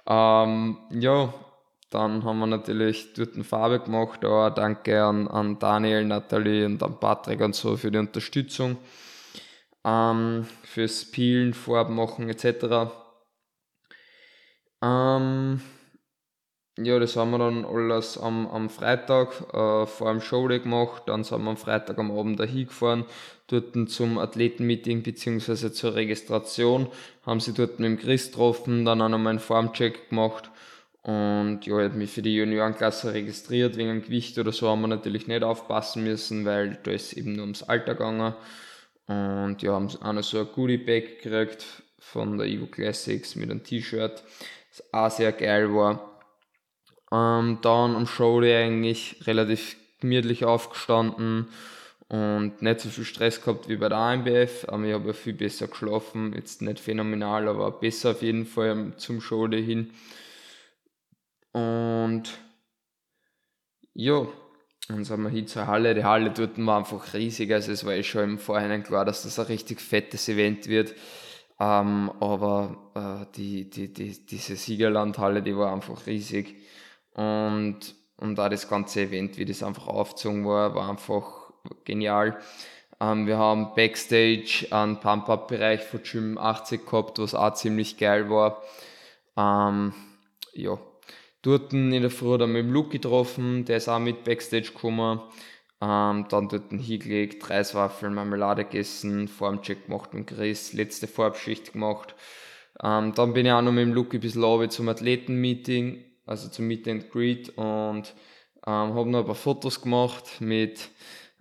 Ähm, 0.06 0.78
ja, 0.90 1.34
dann 1.94 2.24
haben 2.24 2.40
wir 2.40 2.48
natürlich 2.48 3.14
dort 3.14 3.36
eine 3.36 3.44
Farbe 3.44 3.80
gemacht. 3.80 4.26
Auch 4.26 4.50
danke 4.50 5.04
an, 5.04 5.28
an 5.28 5.60
Daniel, 5.60 6.04
Nathalie 6.06 6.66
und 6.66 6.82
an 6.82 7.00
Patrick 7.00 7.40
und 7.42 7.56
so 7.56 7.78
für 7.78 7.92
die 7.92 8.00
Unterstützung. 8.00 8.78
Ähm, 9.86 10.48
fürs 10.64 11.06
Peelen, 11.12 11.54
Farben 11.54 11.96
machen 11.96 12.30
etc. 12.30 12.92
Ähm, 14.82 15.62
ja, 16.80 16.98
das 16.98 17.16
haben 17.16 17.30
wir 17.30 17.38
dann 17.38 17.64
alles 17.66 18.18
am, 18.18 18.48
am 18.48 18.70
Freitag 18.72 19.42
äh, 19.54 19.86
vor 19.86 20.12
dem 20.12 20.22
Showday 20.22 20.62
gemacht. 20.62 21.04
Dann 21.06 21.24
sind 21.24 21.44
wir 21.44 21.50
am 21.52 21.58
Freitag 21.58 22.00
am 22.00 22.10
Abend 22.18 22.40
dahin 22.40 22.66
gefahren, 22.66 23.06
dort 23.48 23.76
zum 23.90 24.18
Athletenmeeting 24.18 25.04
bzw. 25.04 25.72
zur 25.72 25.94
Registration. 25.94 26.88
Haben 27.24 27.40
sie 27.40 27.54
dort 27.54 27.80
mit 27.80 27.88
dem 27.88 28.00
Chris 28.00 28.32
getroffen, 28.32 28.84
dann 28.84 29.02
auch 29.02 29.10
noch 29.10 29.20
einen 29.20 29.38
Formcheck 29.38 30.10
gemacht. 30.10 30.50
Und 31.04 31.66
ja, 31.66 31.80
ich 31.80 31.90
habe 31.90 31.98
mich 31.98 32.12
für 32.12 32.22
die 32.22 32.36
Juniorenklasse 32.36 33.14
registriert. 33.14 33.76
Wegen 33.76 33.90
dem 33.90 34.04
Gewicht 34.04 34.38
oder 34.40 34.54
so 34.54 34.70
haben 34.70 34.82
wir 34.82 34.88
natürlich 34.88 35.28
nicht 35.28 35.44
aufpassen 35.44 36.04
müssen, 36.04 36.46
weil 36.46 36.80
da 36.84 36.92
ist 36.92 37.14
eben 37.14 37.34
nur 37.34 37.44
ums 37.44 37.64
Alter 37.64 37.94
gegangen. 37.94 38.34
Und 39.08 39.62
ja, 39.62 39.74
haben 39.74 39.90
auch 40.02 40.14
noch 40.14 40.24
so 40.24 40.40
ein 40.40 40.48
Goodie 40.54 40.78
Bag 40.78 41.22
gekriegt 41.22 41.66
von 42.00 42.38
der 42.38 42.48
Evo 42.48 42.68
Classics 42.68 43.36
mit 43.36 43.52
einem 43.52 43.64
T-Shirt, 43.64 44.24
das 44.70 44.94
auch 44.94 45.12
sehr 45.12 45.34
geil 45.34 45.74
war. 45.74 46.22
Ähm, 47.12 47.60
dann 47.62 47.96
am 47.96 48.08
Showday 48.08 48.64
eigentlich 48.64 49.28
relativ 49.28 49.76
gemütlich 50.00 50.46
aufgestanden 50.46 51.48
und 52.08 52.62
nicht 52.62 52.80
so 52.80 52.90
viel 52.90 53.06
Stress 53.06 53.42
gehabt 53.42 53.68
wie 53.68 53.76
bei 53.76 53.90
der 53.90 53.98
AMBF. 53.98 54.66
Aber 54.68 54.84
ich 54.84 54.94
habe 54.94 55.08
ja 55.08 55.14
viel 55.14 55.34
besser 55.34 55.68
geschlafen. 55.68 56.34
Jetzt 56.34 56.62
nicht 56.62 56.80
phänomenal, 56.80 57.48
aber 57.48 57.72
besser 57.72 58.12
auf 58.12 58.22
jeden 58.22 58.46
Fall 58.46 58.94
zum 58.98 59.20
Showday 59.20 59.64
hin. 59.64 59.92
Und 61.54 62.24
ja, 63.94 64.28
dann 64.88 65.06
sind 65.06 65.22
wir 65.22 65.30
hin 65.30 65.48
zur 65.48 65.68
Halle. 65.68 65.96
Die 65.96 66.04
Halle 66.04 66.32
dort 66.32 66.58
war 66.66 66.80
einfach 66.80 67.14
riesig. 67.14 67.52
Also 67.54 67.72
es 67.72 67.86
war 67.86 67.94
eh 67.94 68.04
schon 68.04 68.24
im 68.24 68.40
Vorhinein 68.40 68.84
klar, 68.84 69.06
dass 69.06 69.24
das 69.24 69.40
ein 69.40 69.46
richtig 69.46 69.80
fettes 69.80 70.28
Event 70.28 70.68
wird. 70.68 70.94
Ähm, 71.60 72.12
aber 72.20 72.92
äh, 73.30 73.36
die, 73.36 73.70
die, 73.70 73.94
die, 73.94 74.26
diese 74.26 74.56
Siegerlandhalle, 74.56 75.42
die 75.42 75.56
war 75.56 75.72
einfach 75.72 76.06
riesig. 76.08 76.56
Und, 77.14 77.96
und 78.18 78.40
auch 78.40 78.50
das 78.50 78.68
ganze 78.68 79.02
Event, 79.02 79.38
wie 79.38 79.46
das 79.46 79.64
einfach 79.64 79.88
aufgezogen 79.88 80.46
war, 80.46 80.76
war 80.76 80.90
einfach 80.90 81.54
genial. 81.86 82.38
Ähm, 83.00 83.28
wir 83.28 83.38
haben 83.38 83.76
Backstage 83.76 84.68
einen 84.72 85.00
Pump-Up-Bereich 85.00 85.84
von 85.84 86.02
Gym 86.04 86.38
80 86.38 86.86
gehabt, 86.86 87.20
was 87.20 87.36
auch 87.36 87.54
ziemlich 87.54 87.98
geil 87.98 88.30
war. 88.30 88.62
Ähm, 89.38 89.94
ja, 90.54 90.78
dort 91.44 91.72
in 91.74 91.92
der 91.92 92.10
Früh 92.10 92.38
dann 92.40 92.52
mit 92.52 92.66
dem 92.66 92.74
Luke 92.74 92.90
getroffen, 92.90 93.66
der 93.66 93.78
ist 93.78 93.88
auch 93.88 94.00
mit 94.00 94.24
Backstage 94.24 94.72
gekommen. 94.74 95.22
Ähm, 95.82 96.26
dann 96.30 96.50
dort 96.50 96.72
hingelegt, 96.72 97.50
Reiswaffeln, 97.50 98.14
Marmelade 98.14 98.64
gegessen, 98.64 99.28
Formcheck 99.28 99.86
gemacht 99.86 100.14
mit 100.14 100.28
Chris, 100.28 100.74
letzte 100.74 101.08
Farbschicht 101.08 101.74
gemacht. 101.74 102.16
Ähm, 102.82 103.14
dann 103.14 103.34
bin 103.34 103.46
ich 103.46 103.52
auch 103.52 103.62
noch 103.62 103.72
mit 103.72 103.86
dem 103.86 103.94
Luke 103.94 104.18
ein 104.18 104.22
bisschen 104.22 104.70
zum 104.72 104.90
Athletenmeeting 104.90 106.06
also 106.26 106.50
zum 106.50 106.68
Meet 106.68 106.88
and 106.88 107.12
Greet 107.12 107.50
und 107.58 108.14
ähm, 108.66 108.94
habe 108.94 109.10
noch 109.10 109.20
ein 109.20 109.26
paar 109.26 109.36
Fotos 109.36 109.82
gemacht 109.82 110.40
mit 110.40 110.90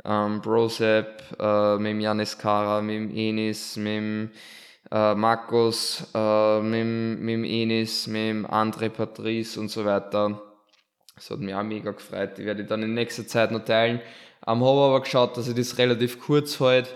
ähm, 0.04 0.40
Brosep, 0.40 1.22
äh, 1.38 1.78
mit 1.78 2.02
Janis 2.02 2.36
Kara, 2.38 2.80
mit 2.80 3.14
Enis, 3.14 3.76
mit 3.76 4.30
äh, 4.92 5.14
Markus, 5.14 6.06
äh, 6.14 6.60
mit, 6.60 7.20
mit 7.20 7.50
Enis, 7.50 8.06
mit 8.06 8.46
André 8.46 8.90
Patrice 8.90 9.58
und 9.58 9.70
so 9.70 9.84
weiter. 9.84 10.42
Das 11.14 11.30
hat 11.30 11.38
mich 11.40 11.54
auch 11.54 11.62
mega 11.62 11.92
gefreut. 11.92 12.36
Die 12.36 12.44
werde 12.44 12.62
ich 12.62 12.68
dann 12.68 12.82
in 12.82 12.94
nächster 12.94 13.26
Zeit 13.26 13.50
noch 13.52 13.64
teilen. 13.64 14.00
Ähm, 14.46 14.62
habe 14.62 14.80
aber 14.80 15.00
geschaut, 15.00 15.36
dass 15.36 15.48
ich 15.48 15.54
das 15.54 15.78
relativ 15.78 16.20
kurz 16.20 16.60
halte, 16.60 16.90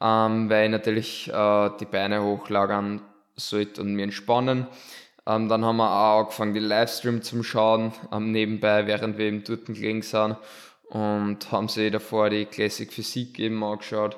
ähm, 0.00 0.48
weil 0.48 0.66
ich 0.66 0.70
natürlich 0.70 1.28
äh, 1.28 1.70
die 1.80 1.86
Beine 1.86 2.22
hochlagern 2.22 3.02
sollte 3.36 3.80
und 3.80 3.94
mir 3.94 4.04
entspannen. 4.04 4.66
Ähm, 5.26 5.48
dann 5.48 5.64
haben 5.64 5.78
wir 5.78 5.90
auch 5.90 6.20
angefangen, 6.20 6.54
die 6.54 6.60
Livestream 6.60 7.22
zu 7.22 7.42
schauen, 7.42 7.92
ähm, 8.12 8.30
nebenbei, 8.30 8.86
während 8.86 9.18
wir 9.18 9.26
eben 9.26 9.42
dort 9.42 9.66
gelegen 9.66 10.02
sind. 10.02 10.36
Und 10.88 11.50
haben 11.52 11.68
sie 11.68 11.90
davor 11.90 12.30
die 12.30 12.46
Classic 12.46 12.92
Physik 12.92 13.38
eben 13.38 13.62
angeschaut. 13.62 14.16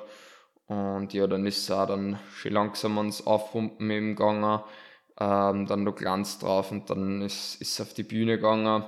Und 0.73 1.13
ja, 1.13 1.27
dann 1.27 1.45
ist 1.45 1.59
es 1.59 1.71
auch 1.71 1.87
dann 1.87 2.19
schon 2.35 2.53
langsam 2.53 2.97
ans 2.97 3.25
Aufpumpen 3.25 3.89
eben 3.91 4.15
gegangen. 4.15 4.61
Ähm, 5.19 5.67
dann 5.67 5.83
noch 5.83 5.95
Glanz 5.95 6.39
drauf 6.39 6.71
und 6.71 6.89
dann 6.89 7.21
ist 7.21 7.61
es 7.61 7.79
auf 7.79 7.93
die 7.93 8.03
Bühne 8.03 8.37
gegangen. 8.37 8.83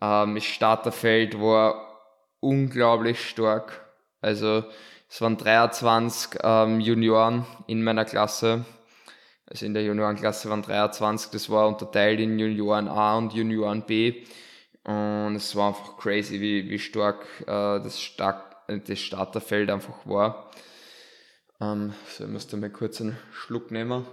Ähm, 0.00 0.34
das 0.34 0.44
Starterfeld 0.44 1.40
war 1.40 2.00
unglaublich 2.40 3.28
stark. 3.28 3.84
Also 4.20 4.64
es 5.08 5.20
waren 5.20 5.36
23 5.36 6.40
ähm, 6.42 6.80
Junioren 6.80 7.46
in 7.66 7.82
meiner 7.82 8.04
Klasse 8.04 8.64
also 9.48 9.64
in 9.64 9.74
der 9.74 9.84
Juniorenklasse 9.84 10.50
waren 10.50 10.62
23, 10.62 11.30
das 11.30 11.48
war 11.48 11.68
unterteilt 11.68 12.18
in 12.18 12.38
Junioren 12.38 12.88
A 12.88 13.16
und 13.16 13.32
Junioren 13.32 13.82
B. 13.82 14.24
Und 14.82 15.36
es 15.36 15.54
war 15.54 15.68
einfach 15.68 15.96
crazy, 15.96 16.40
wie, 16.40 16.68
wie 16.68 16.78
stark 16.78 17.24
äh, 17.42 17.80
das, 17.80 18.00
stark, 18.00 18.56
das 18.66 18.98
Starterfeld 18.98 19.70
einfach 19.70 20.04
war. 20.04 20.50
Ähm, 21.60 21.94
so, 22.08 22.24
ich 22.24 22.30
musste 22.30 22.56
mal 22.56 22.70
kurz 22.70 23.00
einen 23.00 23.18
Schluck 23.32 23.70
nehmen. 23.70 24.06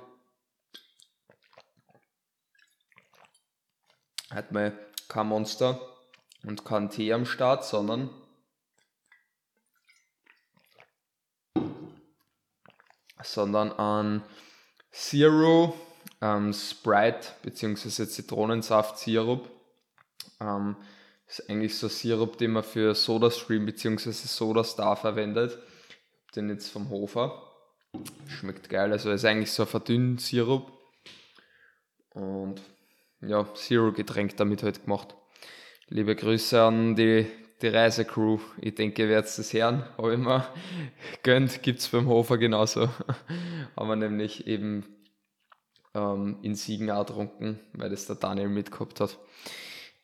Hat 4.29 4.51
mal 4.51 4.77
kein 5.07 5.27
Monster 5.27 5.79
und 6.43 6.65
kein 6.65 6.89
Tee 6.89 7.13
am 7.13 7.25
Start, 7.25 7.65
sondern 7.65 8.09
sondern 13.21 13.71
an 13.71 14.23
Zero, 14.91 15.75
ähm, 16.21 16.53
Sprite 16.53 17.29
bzw. 17.41 18.05
Zitronensaft-Sirup. 18.05 19.49
Ähm, 20.39 20.75
ist 21.27 21.49
eigentlich 21.49 21.77
so 21.77 21.87
Sirup, 21.87 22.37
den 22.37 22.51
man 22.51 22.63
für 22.63 22.93
SodaStream 22.93 23.65
bzw. 23.65 24.11
SodaStar 24.11 24.95
verwendet. 24.95 25.57
Den 26.35 26.49
jetzt 26.49 26.69
vom 26.69 26.89
Hofer. 26.89 27.41
Schmeckt 28.27 28.69
geil, 28.69 28.91
also 28.91 29.11
ist 29.11 29.25
eigentlich 29.25 29.51
so 29.51 29.63
ein 29.63 29.69
verdünnt 29.69 30.21
Sirup. 30.21 30.71
Und 32.09 32.61
ja, 33.21 33.53
Zero-Getränk 33.53 34.35
damit 34.37 34.63
halt 34.63 34.83
gemacht. 34.83 35.15
Liebe 35.89 36.15
Grüße 36.15 36.61
an 36.61 36.95
die, 36.95 37.27
die 37.61 37.67
Reisecrew. 37.67 38.39
Ich 38.59 38.75
denke, 38.75 39.03
ihr 39.03 39.09
werdet 39.09 39.29
es 39.37 39.53
hören. 39.53 39.85
Habe 39.97 40.13
ich 40.13 40.19
mir 40.19 40.47
gönnt, 41.23 41.61
gibt 41.61 41.79
es 41.79 41.89
beim 41.89 42.07
Hofer 42.07 42.37
genauso. 42.37 42.89
haben 43.75 43.89
wir 43.89 43.95
nämlich 43.95 44.47
eben 44.47 44.85
ähm, 45.93 46.39
in 46.41 46.55
Siegen 46.55 46.89
auch 46.89 47.05
getrunken, 47.05 47.59
weil 47.73 47.89
das 47.89 48.07
der 48.07 48.15
Daniel 48.15 48.49
mitgehabt 48.49 48.99
hat. 48.99 49.17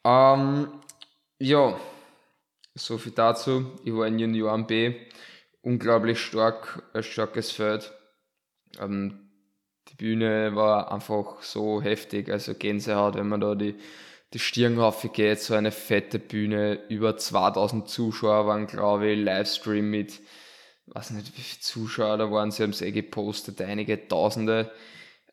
Ähm, 0.04 0.72
ja, 1.40 1.80
so 2.76 2.98
viel 2.98 3.14
dazu. 3.14 3.72
Ich 3.84 3.94
war 3.94 4.08
in 4.08 4.20
Junioren 4.20 4.68
B. 4.68 4.96
Unglaublich 5.62 6.20
stark, 6.20 6.84
ein 6.94 7.04
starkes 7.04 7.52
Feld. 7.52 7.92
Ähm, 8.80 9.30
die 9.90 9.96
Bühne 9.96 10.56
war 10.56 10.92
einfach 10.92 11.42
so 11.42 11.82
heftig, 11.82 12.30
also 12.30 12.54
Gänsehaut, 12.54 13.16
wenn 13.16 13.28
man 13.28 13.42
da 13.42 13.56
die, 13.56 13.76
die 14.34 14.40
Stirn 14.40 14.80
geht, 15.14 15.40
so 15.40 15.56
eine 15.56 15.72
fette 15.72 16.20
Bühne, 16.20 16.88
über 16.90 17.18
2000 17.18 17.90
Zuschauer 17.90 18.46
waren, 18.46 18.68
glaube 18.68 19.10
ich, 19.10 19.20
Livestream 19.20 19.90
mit 19.90 20.22
weiß 20.94 21.12
nicht, 21.12 21.38
wie 21.38 21.42
viele 21.42 21.62
Zuschauer 21.62 22.18
da 22.18 22.32
waren, 22.32 22.52
sie 22.52 22.64
haben 22.64 22.72
es 22.72 22.82
eh 22.82 22.92
gepostet, 22.92 23.62
einige 23.62 24.08
Tausende. 24.08 24.72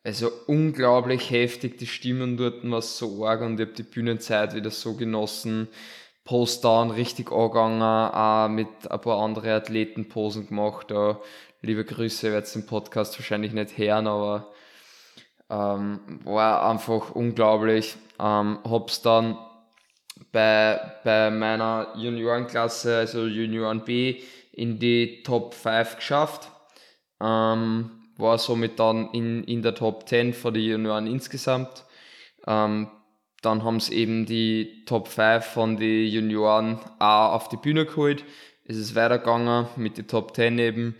Also 0.03 0.31
unglaublich 0.47 1.31
heftig, 1.31 1.77
die 1.77 1.87
Stimmen 1.87 2.37
dort 2.37 2.69
war 2.69 2.81
so 2.81 3.25
arg 3.25 3.41
und 3.41 3.59
ich 3.59 3.67
habe 3.67 3.75
die 3.75 3.83
Bühnenzeit 3.83 4.55
wieder 4.55 4.71
so 4.71 4.95
genossen. 4.95 5.67
Post-Down 6.27 6.91
richtig 6.91 7.31
angegangen, 7.31 7.81
auch 7.81 8.49
mit 8.49 8.67
ein 8.91 9.01
paar 9.01 9.23
anderen 9.23 9.49
Athleten 9.49 10.09
Posen 10.09 10.47
gemacht. 10.47 10.91
Da, 10.91 11.21
liebe 11.61 11.85
Grüße, 11.85 12.27
ihr 12.27 12.33
werdet 12.33 12.53
den 12.53 12.65
Podcast 12.65 13.17
wahrscheinlich 13.17 13.53
nicht 13.53 13.77
hören, 13.77 14.07
aber 14.07 14.51
ähm, 15.49 16.01
war 16.25 16.69
einfach 16.69 17.11
unglaublich. 17.11 17.95
Ähm, 18.19 18.59
hab's 18.69 19.01
dann 19.01 19.37
bei, 20.33 20.79
bei 21.05 21.31
meiner 21.31 21.93
Juniorenklasse, 21.95 22.97
also 22.97 23.25
Junioren 23.25 23.85
B, 23.85 24.21
in 24.51 24.79
die 24.79 25.23
Top 25.23 25.53
5 25.53 25.95
geschafft. 25.95 26.51
Ähm, 27.21 27.91
war 28.17 28.37
somit 28.37 28.79
dann 28.79 29.11
in, 29.11 29.45
in 29.45 29.61
der 29.61 29.75
Top 29.75 30.09
10 30.09 30.33
von 30.33 30.53
den 30.53 30.63
Junioren 30.63 31.07
insgesamt. 31.07 31.85
Ähm, 32.45 32.89
dann 33.41 33.63
haben 33.63 33.79
sie 33.79 33.95
eben 33.95 34.25
die 34.25 34.83
Top 34.85 35.07
5 35.07 35.45
von 35.45 35.77
den 35.77 36.07
Junioren 36.07 36.79
auch 36.99 37.33
auf 37.33 37.49
die 37.49 37.57
Bühne 37.57 37.85
geholt. 37.85 38.23
Es 38.65 38.77
ist 38.77 38.95
weitergegangen 38.95 39.67
mit 39.75 39.97
den 39.97 40.07
Top 40.07 40.35
10 40.35 40.59
eben. 40.59 40.95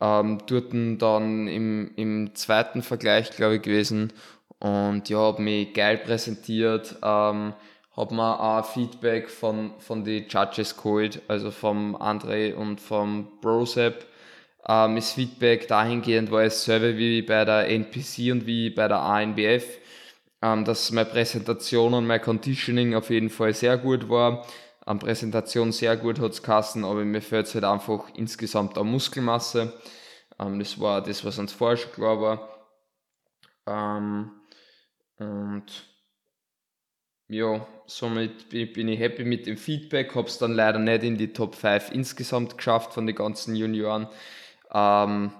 Ähm, 0.00 0.38
dort 0.46 0.72
dann 0.72 1.48
im, 1.48 1.92
im 1.96 2.34
zweiten 2.34 2.82
Vergleich, 2.82 3.30
glaube 3.30 3.56
ich, 3.56 3.62
gewesen. 3.62 4.12
Und 4.58 5.08
ja, 5.08 5.18
habe 5.18 5.42
mich 5.42 5.74
geil 5.74 5.98
präsentiert. 5.98 6.96
Ähm, 7.02 7.52
habe 7.96 8.14
mir 8.14 8.40
auch 8.40 8.64
Feedback 8.64 9.28
von, 9.28 9.72
von 9.78 10.04
den 10.04 10.26
Judges 10.28 10.76
geholt, 10.76 11.20
also 11.28 11.50
vom 11.50 11.94
André 11.96 12.54
und 12.54 12.80
vom 12.80 13.28
Brosep. 13.40 14.06
Ähm, 14.66 14.96
das 14.96 15.12
Feedback 15.12 15.68
dahingehend 15.68 16.30
war 16.30 16.44
dasselbe 16.44 16.96
wie 16.96 17.22
bei 17.22 17.44
der 17.44 17.68
NPC 17.68 18.32
und 18.32 18.46
wie 18.46 18.70
bei 18.70 18.88
der 18.88 19.00
ANBF, 19.00 19.78
ähm, 20.42 20.64
dass 20.64 20.90
meine 20.90 21.08
Präsentation 21.08 21.94
und 21.94 22.06
mein 22.06 22.20
Conditioning 22.20 22.94
auf 22.94 23.10
jeden 23.10 23.30
Fall 23.30 23.54
sehr 23.54 23.78
gut 23.78 24.08
war. 24.08 24.46
An 24.84 24.98
Präsentation 24.98 25.70
sehr 25.70 25.96
gut 25.96 26.18
hat 26.18 26.32
es 26.32 26.42
kassen, 26.42 26.84
aber 26.84 27.04
mir 27.04 27.22
fehlt 27.22 27.46
es 27.46 27.54
halt 27.54 27.64
einfach 27.64 28.08
insgesamt 28.14 28.76
an 28.76 28.88
Muskelmasse. 28.88 29.72
Ähm, 30.38 30.58
das 30.58 30.80
war 30.80 31.02
das, 31.02 31.24
was 31.24 31.38
uns 31.38 31.52
vorher 31.52 31.76
schon 31.76 31.92
klar 31.92 32.20
war. 32.20 32.48
Ähm, 33.66 34.32
und 35.18 35.64
ja, 37.28 37.66
somit 37.86 38.48
bin 38.50 38.88
ich 38.88 38.98
happy 38.98 39.24
mit 39.24 39.46
dem 39.46 39.56
Feedback, 39.56 40.14
habe 40.14 40.26
es 40.26 40.38
dann 40.38 40.52
leider 40.52 40.80
nicht 40.80 41.04
in 41.04 41.16
die 41.16 41.32
Top 41.32 41.54
5 41.54 41.92
insgesamt 41.92 42.58
geschafft 42.58 42.92
von 42.92 43.06
den 43.06 43.16
ganzen 43.16 43.54
Junioren. 43.54 44.08
Ähm, 44.74 45.32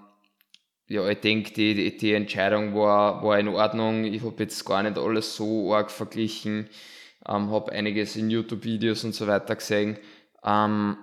ja, 0.88 1.08
ich 1.08 1.20
denke, 1.20 1.52
die, 1.52 1.96
die, 1.96 2.12
Entscheidung 2.12 2.74
war, 2.74 3.22
war 3.22 3.38
in 3.38 3.48
Ordnung. 3.48 4.04
Ich 4.04 4.22
habe 4.22 4.42
jetzt 4.42 4.64
gar 4.64 4.82
nicht 4.82 4.98
alles 4.98 5.36
so 5.36 5.74
arg 5.74 5.90
verglichen, 5.90 6.68
ähm, 7.26 7.50
habe 7.50 7.72
einiges 7.72 8.16
in 8.16 8.30
YouTube-Videos 8.30 9.04
und 9.04 9.14
so 9.14 9.26
weiter 9.26 9.56
gesehen. 9.56 9.96
Ähm, 10.44 10.96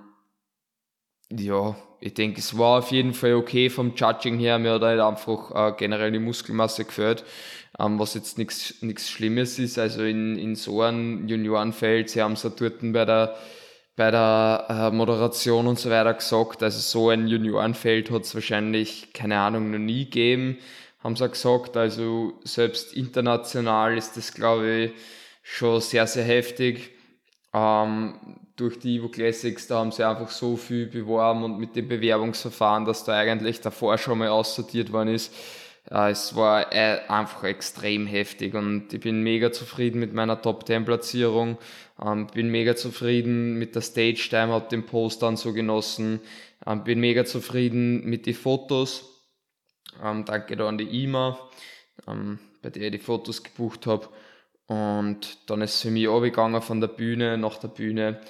ja, 1.31 1.75
ich 2.01 2.13
denke, 2.13 2.39
es 2.39 2.57
war 2.57 2.79
auf 2.79 2.91
jeden 2.91 3.13
Fall 3.13 3.33
okay 3.33 3.69
vom 3.69 3.93
Judging 3.95 4.37
her. 4.39 4.59
Mir 4.59 4.73
hat 4.73 4.81
halt 4.81 4.99
einfach 4.99 5.73
äh, 5.73 5.75
generell 5.77 6.11
die 6.11 6.19
Muskelmasse 6.19 6.85
gefällt, 6.85 7.23
ähm, 7.77 7.99
was 7.99 8.13
jetzt 8.13 8.37
nichts 8.37 9.09
Schlimmes 9.09 9.59
ist. 9.59 9.77
Also 9.77 10.03
in, 10.03 10.37
in 10.37 10.55
so 10.55 10.81
einem 10.81 11.27
Juniorenfeld, 11.27 12.09
sie 12.09 12.21
haben 12.21 12.33
es 12.33 12.43
ja 12.43 12.51
dort 12.51 12.79
bei 12.81 13.05
der, 13.05 13.37
bei 13.99 14.11
der 14.11 14.65
äh, 14.69 14.95
Moderation 14.95 15.67
und 15.67 15.77
so 15.77 15.89
weiter 15.89 16.13
gesagt, 16.13 16.63
also 16.63 16.79
so 16.79 17.09
ein 17.09 17.27
Juniorenfeld 17.27 18.09
hat 18.11 18.21
es 18.21 18.33
wahrscheinlich, 18.33 19.11
keine 19.11 19.37
Ahnung, 19.37 19.71
noch 19.71 19.77
nie 19.77 20.05
gegeben, 20.05 20.57
haben 21.03 21.17
sie 21.17 21.25
auch 21.25 21.31
gesagt. 21.31 21.75
Also 21.75 22.39
selbst 22.45 22.93
international 22.93 23.97
ist 23.97 24.15
das, 24.15 24.33
glaube 24.33 24.69
ich, 24.69 24.91
schon 25.43 25.81
sehr, 25.81 26.07
sehr 26.07 26.23
heftig. 26.23 26.91
Ähm, 27.53 28.37
durch 28.55 28.79
die 28.79 28.95
Evo 28.95 29.09
Classics, 29.09 29.67
da 29.67 29.79
haben 29.79 29.91
sie 29.91 30.07
einfach 30.07 30.29
so 30.29 30.55
viel 30.55 30.87
beworben 30.87 31.43
und 31.43 31.59
mit 31.59 31.75
dem 31.75 31.89
Bewerbungsverfahren, 31.89 32.85
dass 32.85 33.03
da 33.03 33.17
eigentlich 33.17 33.59
davor 33.59 33.97
schon 33.97 34.19
mal 34.19 34.29
aussortiert 34.29 34.93
worden 34.93 35.09
ist. 35.09 35.33
Äh, 35.91 36.11
es 36.11 36.35
war 36.35 36.73
äh, 36.73 37.01
einfach 37.07 37.43
extrem 37.43 38.05
heftig 38.05 38.53
und 38.53 38.93
ich 38.93 38.99
bin 38.99 39.23
mega 39.23 39.51
zufrieden 39.51 39.99
mit 39.99 40.13
meiner 40.13 40.41
Top 40.41 40.65
10 40.65 40.85
Platzierung. 40.85 41.57
Ähm, 42.03 42.27
bin 42.27 42.49
mega 42.49 42.75
zufrieden 42.75 43.55
mit 43.55 43.75
der 43.75 43.81
Stage 43.81 44.27
Time, 44.29 44.53
hab 44.53 44.69
den 44.69 44.85
Post 44.85 45.21
dann 45.21 45.37
so 45.37 45.53
genossen. 45.53 46.21
Ähm, 46.65 46.83
bin 46.83 46.99
mega 46.99 47.25
zufrieden 47.25 48.05
mit 48.05 48.25
den 48.25 48.35
Fotos. 48.35 49.05
Ähm, 50.03 50.25
danke 50.25 50.55
da 50.55 50.67
an 50.67 50.77
die 50.77 51.03
IMA, 51.03 51.37
bei 52.05 52.69
der 52.69 52.83
ich 52.83 52.91
die 52.91 52.99
Fotos 52.99 53.43
gebucht 53.43 53.87
habe. 53.87 54.07
Und 54.67 55.49
dann 55.49 55.61
ist 55.61 55.75
es 55.75 55.81
für 55.81 55.91
mich 55.91 56.07
abgegangen 56.07 56.61
von 56.61 56.79
der 56.79 56.89
Bühne 56.89 57.37
nach 57.37 57.57
der 57.57 57.69
Bühne 57.69 58.21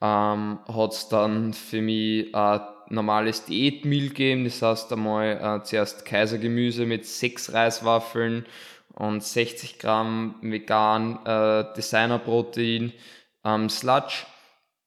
hat 0.00 0.92
es 0.92 1.08
dann 1.08 1.52
für 1.52 1.82
mich 1.82 2.32
ein 2.32 2.60
normales 2.90 3.44
Diätmeal 3.44 4.08
gegeben. 4.08 4.44
Das 4.44 4.62
heißt 4.62 4.92
einmal 4.92 5.60
äh, 5.60 5.64
zuerst 5.64 6.04
Kaisergemüse 6.04 6.86
mit 6.86 7.06
sechs 7.06 7.52
Reiswaffeln 7.52 8.46
und 8.94 9.22
60 9.22 9.78
Gramm 9.78 10.34
vegan 10.40 11.24
äh, 11.24 11.64
Designerprotein 11.76 12.92
ähm, 13.44 13.70
Sludge. 13.70 14.26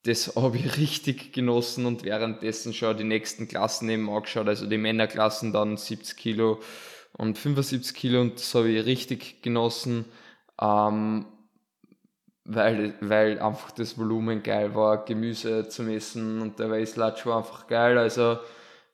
Das 0.04 0.36
habe 0.36 0.58
ich 0.58 0.78
richtig 0.78 1.34
genossen 1.34 1.86
und 1.86 2.04
währenddessen 2.04 2.74
schon 2.74 2.98
die 2.98 3.04
nächsten 3.04 3.48
Klassen 3.48 3.90
eben 3.90 4.10
angeschaut. 4.10 4.48
Also 4.48 4.66
die 4.68 4.78
Männerklassen 4.78 5.54
dann 5.54 5.78
70 5.78 6.18
Kilo 6.18 6.60
und 7.18 7.38
75 7.38 7.96
Kilo 7.96 8.22
und 8.22 8.36
das 8.36 8.54
habe 8.56 8.70
ich 8.70 8.86
richtig 8.86 9.42
genossen. 9.42 10.06
Ähm, 10.60 11.26
weil, 12.46 12.96
weil 13.02 13.40
einfach 13.40 13.72
das 13.72 13.98
Volumen 13.98 14.44
geil 14.44 14.74
war, 14.76 15.06
Gemüse 15.06 15.68
zu 15.68 15.84
essen 15.84 16.42
und 16.42 16.60
der 16.60 16.70
Weißlatsch 16.70 17.26
war 17.26 17.38
einfach 17.38 17.68
geil. 17.68 17.98
Also 17.98 18.40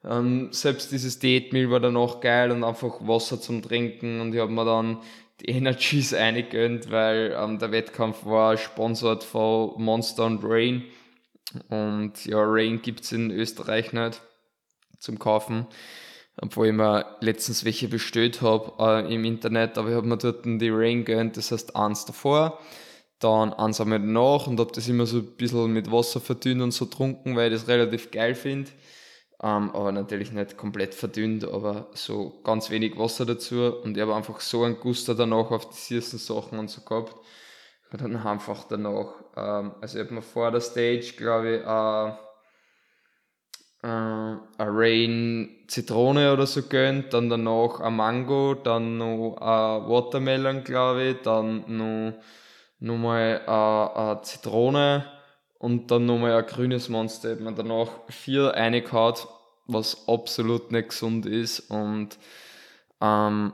ähm, 0.03 0.49
selbst 0.51 0.91
dieses 0.91 1.19
Diätmeal 1.19 1.71
war 1.71 1.79
dann 1.79 1.97
auch 1.97 2.19
geil 2.19 2.51
und 2.51 2.63
einfach 2.63 2.99
Wasser 3.01 3.39
zum 3.39 3.61
Trinken 3.61 4.21
und 4.21 4.33
ich 4.33 4.41
habe 4.41 4.51
mir 4.51 4.65
dann 4.65 4.99
die 5.41 5.45
Energies 5.49 6.13
eingegönnt, 6.13 6.91
weil 6.91 7.35
ähm, 7.37 7.59
der 7.59 7.71
Wettkampf 7.71 8.25
war 8.25 8.57
sponsert 8.57 9.23
von 9.23 9.81
Monster 9.81 10.25
und 10.25 10.43
Rain 10.43 10.83
und 11.69 12.25
ja, 12.25 12.39
Rain 12.39 12.81
gibt 12.81 13.01
es 13.01 13.11
in 13.11 13.31
Österreich 13.31 13.93
nicht 13.93 14.21
zum 14.99 15.19
Kaufen 15.19 15.67
obwohl 16.39 16.67
ich 16.67 16.73
mir 16.73 17.17
letztens 17.19 17.65
welche 17.65 17.87
bestellt 17.87 18.41
habe 18.41 18.73
äh, 18.79 19.13
im 19.13 19.25
Internet, 19.25 19.77
aber 19.77 19.89
ich 19.89 19.95
habe 19.95 20.07
mir 20.07 20.17
dort 20.17 20.45
die 20.45 20.69
Rain 20.69 21.03
gönnt, 21.03 21.35
das 21.35 21.51
heißt 21.51 21.75
eins 21.75 22.05
davor 22.05 22.59
dann 23.19 23.53
eins 23.53 23.81
einmal 23.81 23.99
danach 23.99 24.47
und 24.47 24.59
habe 24.59 24.71
das 24.73 24.87
immer 24.87 25.05
so 25.05 25.17
ein 25.17 25.35
bisschen 25.37 25.73
mit 25.73 25.91
Wasser 25.91 26.19
verdünnt 26.19 26.61
und 26.61 26.71
so 26.71 26.85
trunken, 26.85 27.35
weil 27.35 27.51
ich 27.51 27.59
das 27.59 27.67
relativ 27.67 28.11
geil 28.11 28.35
finde. 28.35 28.71
Ähm, 29.41 29.71
aber 29.71 29.91
natürlich 29.91 30.31
nicht 30.31 30.57
komplett 30.57 30.95
verdünnt, 30.95 31.43
aber 31.45 31.89
so 31.93 32.41
ganz 32.43 32.69
wenig 32.71 32.97
Wasser 32.97 33.25
dazu 33.25 33.75
und 33.83 33.95
ich 33.95 34.01
habe 34.01 34.15
einfach 34.15 34.39
so 34.39 34.63
einen 34.63 34.79
Guster 34.79 35.13
danach 35.13 35.51
auf 35.51 35.69
die 35.69 35.75
süßen 35.75 36.17
Sachen 36.19 36.57
und 36.57 36.69
so 36.69 36.81
gehabt. 36.81 37.15
Und 37.91 38.01
dann 38.01 38.17
einfach 38.17 38.65
danach, 38.67 39.13
ähm, 39.35 39.73
also 39.79 39.99
ich 39.99 40.05
habe 40.05 40.15
mir 40.15 40.21
vor 40.21 40.51
der 40.51 40.61
Stage, 40.61 41.13
glaube 41.17 41.57
ich, 41.57 41.61
äh, 41.61 42.27
äh, 43.83 43.87
eine 43.87 44.41
Rain 44.57 45.49
Zitrone 45.67 46.33
oder 46.33 46.47
so 46.47 46.63
gönnt, 46.63 47.13
dann 47.13 47.29
danach 47.29 47.79
ein 47.79 47.95
Mango, 47.95 48.55
dann 48.55 48.97
noch 48.97 49.37
ein 49.39 49.87
Watermelon, 49.89 50.63
glaube 50.63 51.03
ich, 51.09 51.21
dann 51.21 51.63
noch 51.67 52.13
nochmal 52.79 53.41
eine, 53.45 54.21
Zitrone 54.23 55.05
und 55.59 55.89
dann 55.91 56.05
nochmal 56.05 56.33
ein 56.33 56.45
grünes 56.45 56.89
Monster. 56.89 57.33
Ich 57.33 57.43
habe 57.43 57.53
danach 57.55 57.89
vier 58.09 58.47
reingehauen, 58.47 59.15
was 59.65 60.07
absolut 60.07 60.71
nicht 60.71 60.89
gesund 60.89 61.25
ist 61.25 61.59
und 61.71 62.17
ähm, 63.01 63.53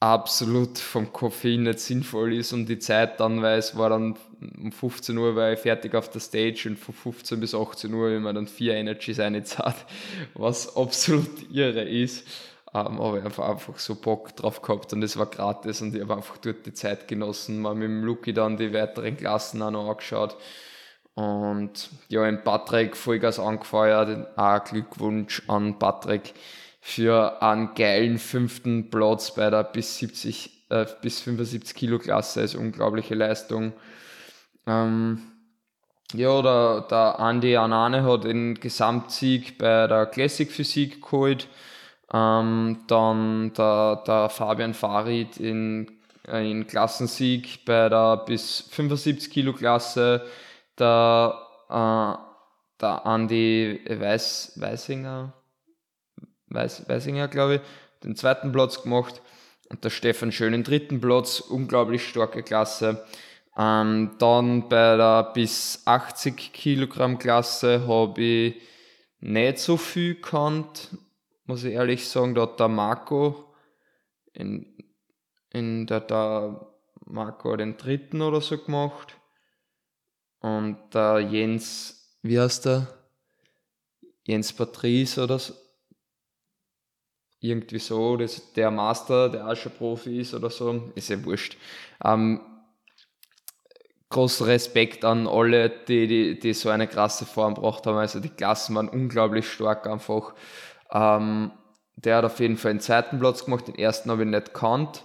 absolut 0.00 0.78
vom 0.78 1.12
Koffein 1.12 1.64
nicht 1.64 1.80
sinnvoll 1.80 2.32
ist 2.32 2.54
und 2.54 2.66
die 2.66 2.78
Zeit 2.78 3.20
dann, 3.20 3.42
weil 3.42 3.58
es 3.58 3.76
war 3.76 3.90
dann 3.90 4.16
um 4.58 4.72
15 4.72 5.16
Uhr 5.18 5.36
war 5.36 5.52
ich 5.52 5.58
fertig 5.60 5.94
auf 5.94 6.08
der 6.08 6.22
Stage 6.22 6.70
und 6.70 6.78
von 6.78 6.94
15 6.94 7.38
bis 7.38 7.54
18 7.54 7.92
Uhr 7.92 8.10
ich 8.10 8.20
mir 8.20 8.32
dann 8.32 8.46
vier 8.46 8.74
Energies 8.74 9.20
eingezahlt, 9.20 9.76
was 10.34 10.74
absolut 10.74 11.50
irre 11.52 11.82
ist. 11.82 12.26
Ähm, 12.72 13.00
aber 13.00 13.18
ich 13.18 13.24
einfach, 13.24 13.48
einfach 13.48 13.78
so 13.78 13.96
Bock 13.96 14.36
drauf 14.36 14.62
gehabt 14.62 14.92
und 14.92 15.02
es 15.02 15.16
war 15.18 15.26
gratis 15.26 15.82
und 15.82 15.94
ich 15.94 16.02
habe 16.02 16.16
einfach 16.16 16.36
dort 16.38 16.64
die 16.66 16.72
Zeit 16.72 17.08
genossen, 17.08 17.60
mal 17.60 17.74
mit 17.74 17.88
dem 17.88 18.04
Luki 18.04 18.32
dann 18.32 18.56
die 18.56 18.72
weiteren 18.72 19.16
Klassen 19.16 19.62
auch 19.62 19.70
noch 19.70 19.90
angeschaut. 19.90 20.36
Und 21.14 21.90
ja, 22.08 22.26
in 22.26 22.42
Patrick 22.44 22.96
Vollgas 22.96 23.38
angefeuert. 23.38 24.38
Auch 24.38 24.64
Glückwunsch 24.64 25.42
an 25.48 25.78
Patrick 25.78 26.34
für 26.80 27.42
einen 27.42 27.74
geilen 27.74 28.18
fünften 28.18 28.90
Platz 28.90 29.34
bei 29.34 29.50
der 29.50 29.64
bis 29.64 29.98
70 29.98 30.68
äh, 30.70 30.86
bis 31.02 31.20
75 31.20 31.74
Kilo 31.74 31.98
Klasse. 31.98 32.40
Also 32.40 32.58
unglaubliche 32.58 33.14
Leistung. 33.14 33.72
Ähm, 34.66 35.20
ja, 36.14 36.42
der, 36.42 36.86
der 36.90 37.16
Andy 37.18 37.56
Anane 37.56 38.02
hat 38.04 38.24
den 38.24 38.54
Gesamtsieg 38.54 39.58
bei 39.58 39.86
der 39.86 40.06
Classic 40.06 40.50
Physik 40.50 41.02
geholt. 41.02 41.48
Ähm, 42.12 42.78
dann 42.88 43.52
der, 43.54 44.02
der 44.06 44.28
Fabian 44.28 44.74
Farid 44.74 45.36
in, 45.36 46.00
in 46.26 46.66
Klassensieg 46.66 47.64
bei 47.64 47.88
der 47.88 48.18
bis 48.18 48.62
75 48.70 49.30
Kilo 49.30 49.52
Klasse, 49.52 50.26
der, 50.78 51.38
äh, 51.68 52.80
der 52.80 53.06
Andi 53.06 53.80
Weiß, 53.88 54.54
Weissinger, 54.56 55.32
Weiß, 56.48 56.88
Weissinger, 56.88 57.28
glaube 57.28 57.56
ich, 57.56 57.60
den 58.02 58.16
zweiten 58.16 58.50
Platz 58.50 58.82
gemacht. 58.82 59.22
Und 59.68 59.84
der 59.84 59.90
Stefan 59.90 60.32
Schön 60.32 60.50
den 60.50 60.64
dritten 60.64 61.00
Platz, 61.00 61.38
unglaublich 61.38 62.08
starke 62.08 62.42
Klasse. 62.42 63.06
Ähm, 63.56 64.16
dann 64.18 64.68
bei 64.68 64.96
der 64.96 65.30
bis 65.32 65.82
80 65.84 66.52
Kilogramm 66.52 67.20
Klasse 67.20 67.86
habe 67.86 68.20
ich 68.20 68.54
nicht 69.20 69.58
so 69.58 69.76
viel 69.76 70.14
gekannt, 70.14 70.88
muss 71.50 71.64
ich 71.64 71.74
ehrlich 71.74 72.08
sagen, 72.08 72.36
da 72.36 72.42
hat 72.42 72.60
der 72.60 72.68
Marco 72.68 73.52
in, 74.34 74.72
in 75.50 75.84
der, 75.84 76.00
der 76.00 76.64
Marco 77.06 77.56
den 77.56 77.76
dritten 77.76 78.22
oder 78.22 78.40
so 78.40 78.56
gemacht. 78.56 79.16
Und 80.38 80.78
der 80.94 81.18
Jens, 81.18 82.16
wie 82.22 82.38
heißt 82.38 82.66
der? 82.66 82.86
Jens 84.24 84.52
Patrice 84.52 85.24
oder 85.24 85.40
so. 85.40 85.54
Irgendwie 87.40 87.80
so, 87.80 88.16
das, 88.16 88.52
der 88.52 88.70
Master, 88.70 89.28
der 89.28 89.48
auch 89.48 89.56
schon 89.56 89.72
Profi 89.72 90.20
ist 90.20 90.34
oder 90.34 90.50
so, 90.50 90.92
ist 90.94 91.08
ja 91.08 91.24
wurscht. 91.24 91.56
Ähm, 92.04 92.40
großen 94.08 94.46
Respekt 94.46 95.04
an 95.04 95.26
alle, 95.26 95.68
die, 95.68 96.06
die, 96.06 96.38
die 96.38 96.54
so 96.54 96.68
eine 96.68 96.86
krasse 96.86 97.26
Form 97.26 97.56
gebracht 97.56 97.84
haben. 97.86 97.96
Also 97.96 98.20
die 98.20 98.28
Klassen 98.28 98.76
waren 98.76 98.88
unglaublich 98.88 99.48
stark 99.48 99.88
einfach. 99.88 100.34
Ähm, 100.92 101.50
der 101.96 102.16
hat 102.16 102.24
auf 102.24 102.40
jeden 102.40 102.56
Fall 102.56 102.72
den 102.72 102.80
zweiten 102.80 103.18
Platz 103.18 103.44
gemacht, 103.44 103.68
den 103.68 103.74
ersten 103.74 104.10
habe 104.10 104.22
ich 104.22 104.28
nicht 104.28 104.54
gekannt. 104.54 105.04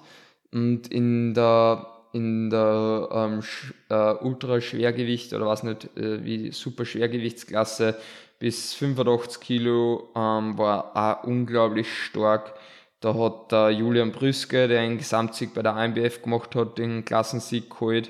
Und 0.51 0.87
in 0.87 1.33
der, 1.33 1.87
in 2.13 2.49
der 2.49 3.09
ähm, 3.11 3.43
äh, 3.89 4.13
Ultraschwergewicht 4.23 5.33
oder 5.33 5.45
was 5.45 5.63
nicht, 5.63 5.97
äh, 5.97 6.23
wie 6.23 6.51
Superschwergewichtsklasse 6.51 7.97
bis 8.39 8.73
85 8.73 9.41
Kilo 9.41 10.09
ähm, 10.15 10.57
war 10.57 10.95
auch 10.95 11.23
unglaublich 11.25 11.91
stark. 11.91 12.53
Da 13.01 13.13
hat 13.13 13.51
der 13.51 13.71
Julian 13.71 14.11
Brüske, 14.11 14.67
der 14.67 14.81
einen 14.81 14.97
Gesamtsieg 14.97 15.53
bei 15.53 15.61
der 15.61 15.75
AMBF 15.75 16.21
gemacht 16.23 16.55
hat, 16.55 16.77
den 16.77 17.03
Klassensieg 17.05 17.69
geholt. 17.69 18.09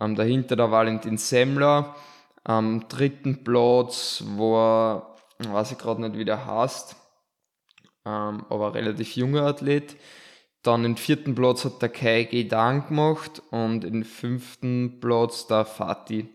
Ähm, 0.00 0.14
dahinter 0.14 0.56
der 0.56 0.70
Valentin 0.70 1.16
Semmler. 1.16 1.96
Am 2.44 2.86
dritten 2.88 3.42
Platz 3.42 4.22
war, 4.36 5.16
weiß 5.38 5.72
ich 5.72 5.78
gerade 5.78 6.02
nicht, 6.02 6.16
wie 6.16 6.24
der 6.24 6.46
heißt, 6.46 6.94
ähm, 8.06 8.44
aber 8.48 8.74
relativ 8.74 9.16
junger 9.16 9.42
Athlet. 9.42 9.96
Dann 10.62 10.82
den 10.82 10.96
vierten 10.96 11.34
Platz 11.34 11.64
hat 11.64 11.82
der 11.82 11.88
Kai 11.88 12.24
Gedan 12.24 12.86
gemacht 12.88 13.42
und 13.50 13.80
den 13.80 14.04
fünften 14.04 14.98
Platz 15.00 15.46
der 15.46 15.64
Fatih. 15.64 16.28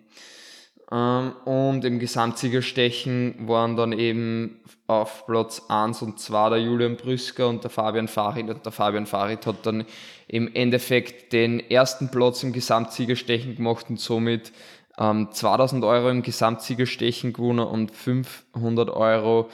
Ähm, 0.91 1.33
und 1.45 1.85
im 1.85 1.99
Gesamtsiegerstechen 1.99 3.47
waren 3.47 3.77
dann 3.77 3.93
eben 3.93 4.59
auf 4.87 5.25
Platz 5.25 5.63
1 5.69 6.01
und 6.01 6.19
2 6.19 6.49
der 6.49 6.59
Julian 6.59 6.97
Brüsker 6.97 7.47
und 7.47 7.63
der 7.63 7.71
Fabian 7.71 8.09
Farid. 8.09 8.49
Und 8.49 8.65
der 8.65 8.73
Fabian 8.73 9.05
Farid 9.05 9.45
hat 9.45 9.65
dann 9.65 9.85
im 10.27 10.53
Endeffekt 10.53 11.31
den 11.31 11.59
ersten 11.59 12.11
Platz 12.11 12.43
im 12.43 12.51
Gesamtsiegerstechen 12.51 13.55
gemacht 13.55 13.85
und 13.89 13.99
somit 13.99 14.51
ähm, 14.97 15.29
2000 15.31 15.85
Euro 15.85 16.09
im 16.09 16.23
Gesamtsiegerstechen 16.23 17.31
gewonnen 17.31 17.65
und 17.65 17.91
500 17.91 18.89
Euro 18.89 19.49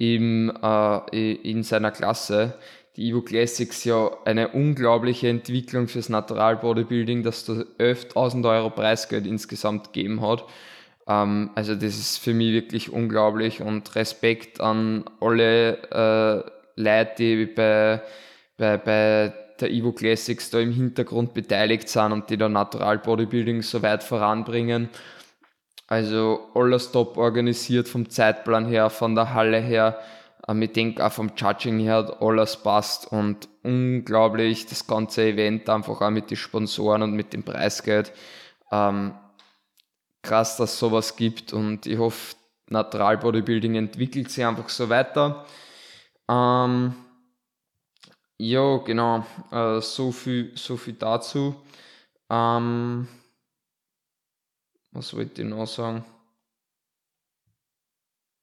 im, 0.00 0.50
äh, 0.62 1.32
in 1.34 1.62
seiner 1.62 1.90
Klasse. 1.90 2.54
Die 2.96 3.10
Evo 3.10 3.20
Classics 3.20 3.84
ja 3.84 4.10
eine 4.24 4.48
unglaubliche 4.48 5.28
Entwicklung 5.28 5.88
fürs 5.88 6.08
Natural 6.08 6.56
Bodybuilding, 6.56 7.22
dass 7.22 7.44
da 7.44 7.52
11.000 7.78 8.48
Euro 8.48 8.70
Preisgeld 8.70 9.26
insgesamt 9.26 9.92
gegeben 9.92 10.22
hat. 10.22 10.44
Ähm, 11.06 11.50
also 11.54 11.74
das 11.74 11.98
ist 11.98 12.18
für 12.18 12.32
mich 12.32 12.52
wirklich 12.52 12.90
unglaublich 12.90 13.60
und 13.60 13.94
Respekt 13.94 14.60
an 14.60 15.04
alle 15.20 15.76
äh, 15.90 16.50
Leute, 16.80 17.14
die 17.18 17.44
bei, 17.44 18.02
bei, 18.56 18.78
bei 18.78 19.34
der 19.60 19.70
Evo 19.70 19.92
Classics 19.92 20.48
da 20.48 20.60
im 20.60 20.72
Hintergrund 20.72 21.34
beteiligt 21.34 21.90
sind 21.90 22.12
und 22.12 22.30
die 22.30 22.38
da 22.38 22.48
Natural 22.48 22.98
Bodybuilding 22.98 23.60
so 23.60 23.82
weit 23.82 24.02
voranbringen. 24.02 24.88
Also 25.90 26.48
alles 26.54 26.92
top 26.92 27.16
organisiert 27.16 27.88
vom 27.88 28.08
Zeitplan 28.08 28.64
her, 28.64 28.90
von 28.90 29.16
der 29.16 29.34
Halle 29.34 29.58
her. 29.58 29.98
Ähm, 30.46 30.62
ich 30.62 30.72
denke 30.72 31.04
auch 31.04 31.10
vom 31.10 31.32
Judging 31.36 31.80
her 31.80 31.96
hat 31.96 32.22
alles 32.22 32.56
passt 32.56 33.10
und 33.10 33.48
unglaublich 33.64 34.66
das 34.66 34.86
ganze 34.86 35.24
Event 35.24 35.68
einfach 35.68 36.00
auch 36.00 36.10
mit 36.10 36.30
den 36.30 36.36
Sponsoren 36.36 37.02
und 37.02 37.14
mit 37.14 37.32
dem 37.32 37.42
Preisgeld. 37.42 38.12
Ähm, 38.70 39.14
krass, 40.22 40.56
dass 40.58 40.74
es 40.74 40.78
sowas 40.78 41.16
gibt 41.16 41.52
und 41.52 41.86
ich 41.86 41.98
hoffe, 41.98 42.36
Natural 42.68 43.18
Bodybuilding 43.18 43.74
entwickelt 43.74 44.30
sich 44.30 44.46
einfach 44.46 44.68
so 44.68 44.88
weiter. 44.88 45.44
Ähm, 46.28 46.94
ja, 48.38 48.76
genau, 48.76 49.26
äh, 49.50 49.80
so, 49.80 50.12
viel, 50.12 50.52
so 50.54 50.76
viel 50.76 50.94
dazu. 50.94 51.56
Ähm, 52.30 53.08
was 54.92 55.14
wollte 55.14 55.42
ich 55.42 55.48
noch 55.48 55.66
sagen? 55.66 56.04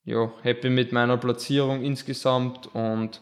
Ja, 0.04 0.32
happy 0.42 0.70
mit 0.70 0.92
meiner 0.92 1.18
Platzierung 1.18 1.84
insgesamt 1.84 2.74
und 2.74 3.22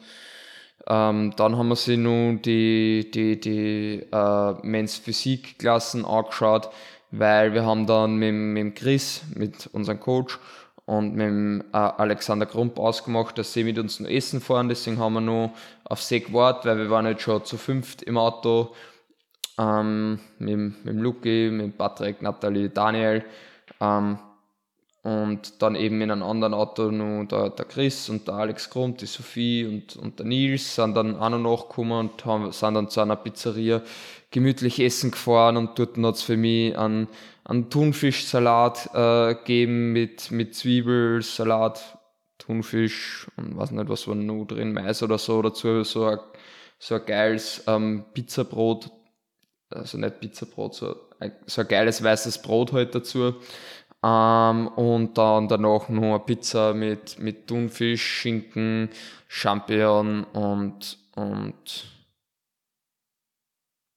ähm, 0.87 1.33
dann 1.35 1.57
haben 1.57 1.69
wir 1.69 1.75
sich 1.75 1.97
nun 1.97 2.41
die, 2.43 3.09
die, 3.11 3.39
die 3.39 4.05
äh, 4.11 4.53
Men's 4.61 4.97
Physik-Klassen 4.97 6.05
angeschaut 6.05 6.69
weil 7.19 7.53
wir 7.53 7.65
haben 7.65 7.85
dann 7.85 8.15
mit, 8.17 8.33
mit 8.33 8.75
Chris, 8.75 9.21
mit 9.35 9.67
unserem 9.67 9.99
Coach 9.99 10.39
und 10.85 11.15
mit 11.15 11.65
äh, 11.73 11.77
Alexander 11.77 12.45
Grump 12.45 12.77
ausgemacht, 12.77 13.37
dass 13.37 13.53
sie 13.53 13.63
mit 13.63 13.79
uns 13.79 13.99
noch 13.99 14.09
essen 14.09 14.41
fahren. 14.41 14.69
Deswegen 14.69 14.99
haben 14.99 15.13
wir 15.13 15.21
noch 15.21 15.51
auf 15.83 16.01
See 16.01 16.19
gewartet, 16.19 16.65
weil 16.65 16.77
wir 16.77 16.89
waren 16.89 17.05
jetzt 17.05 17.23
schon 17.23 17.43
zu 17.45 17.57
fünft 17.57 18.03
im 18.03 18.17
Auto. 18.17 18.75
Ähm, 19.57 20.19
mit, 20.39 20.85
mit 20.85 20.95
Luki, 20.95 21.49
mit 21.51 21.77
Patrick, 21.77 22.21
Nathalie, 22.21 22.69
Daniel. 22.69 23.23
Ähm, 23.79 24.19
und 25.05 25.61
dann 25.61 25.75
eben 25.75 26.01
in 26.01 26.09
einem 26.09 26.23
anderen 26.23 26.55
Auto 26.55 26.89
noch 26.89 27.25
der, 27.25 27.51
der 27.51 27.65
Chris 27.65 28.09
und 28.09 28.27
der 28.27 28.33
Alex 28.33 28.71
Grund, 28.71 29.01
die 29.01 29.05
Sophie 29.05 29.63
und, 29.63 29.95
und 29.97 30.17
der 30.17 30.25
Nils 30.25 30.73
sind 30.73 30.97
dann 30.97 31.15
auch 31.17 31.29
noch 31.29 31.37
nachgekommen 31.37 32.09
und 32.09 32.25
haben, 32.25 32.51
sind 32.51 32.73
dann 32.73 32.89
zu 32.89 33.01
einer 33.01 33.15
Pizzeria 33.15 33.83
gemütlich 34.31 34.79
essen 34.79 35.11
gefahren 35.11 35.57
und 35.57 35.77
dort 35.77 35.95
hat 35.97 36.15
es 36.15 36.23
für 36.23 36.37
mich 36.37 36.75
einen, 36.75 37.07
einen 37.43 37.69
Thunfischsalat 37.69 38.89
äh, 38.95 39.35
gegeben 39.35 39.93
mit, 39.93 40.31
mit 40.31 40.55
Zwiebelsalat, 40.55 41.99
Thunfisch 42.39 43.27
und 43.37 43.55
weiß 43.55 43.71
nicht, 43.71 43.87
was 43.87 44.07
war 44.07 44.15
noch 44.15 44.45
drin, 44.45 44.73
Mais 44.73 45.03
oder 45.03 45.19
so 45.19 45.39
dazu, 45.43 45.83
so 45.83 46.05
ein, 46.05 46.17
so 46.79 46.95
ein 46.95 47.05
geiles 47.05 47.63
ähm, 47.67 48.05
Pizzabrot, 48.15 48.89
also 49.69 49.97
nicht 49.97 50.19
Pizzabrot, 50.19 50.75
so 50.75 50.95
ein, 51.19 51.31
so 51.45 51.61
ein 51.61 51.67
geiles 51.67 52.03
weißes 52.03 52.41
Brot 52.41 52.73
halt 52.73 52.95
dazu 52.95 53.35
ähm, 54.03 54.67
und 54.67 55.17
dann 55.17 55.47
danach 55.47 55.89
noch 55.89 56.03
eine 56.03 56.19
Pizza 56.19 56.73
mit, 56.73 57.17
mit 57.19 57.47
Thunfisch, 57.47 58.03
Schinken, 58.03 58.89
Champignon 59.27 60.23
und, 60.25 60.97
und 61.15 61.85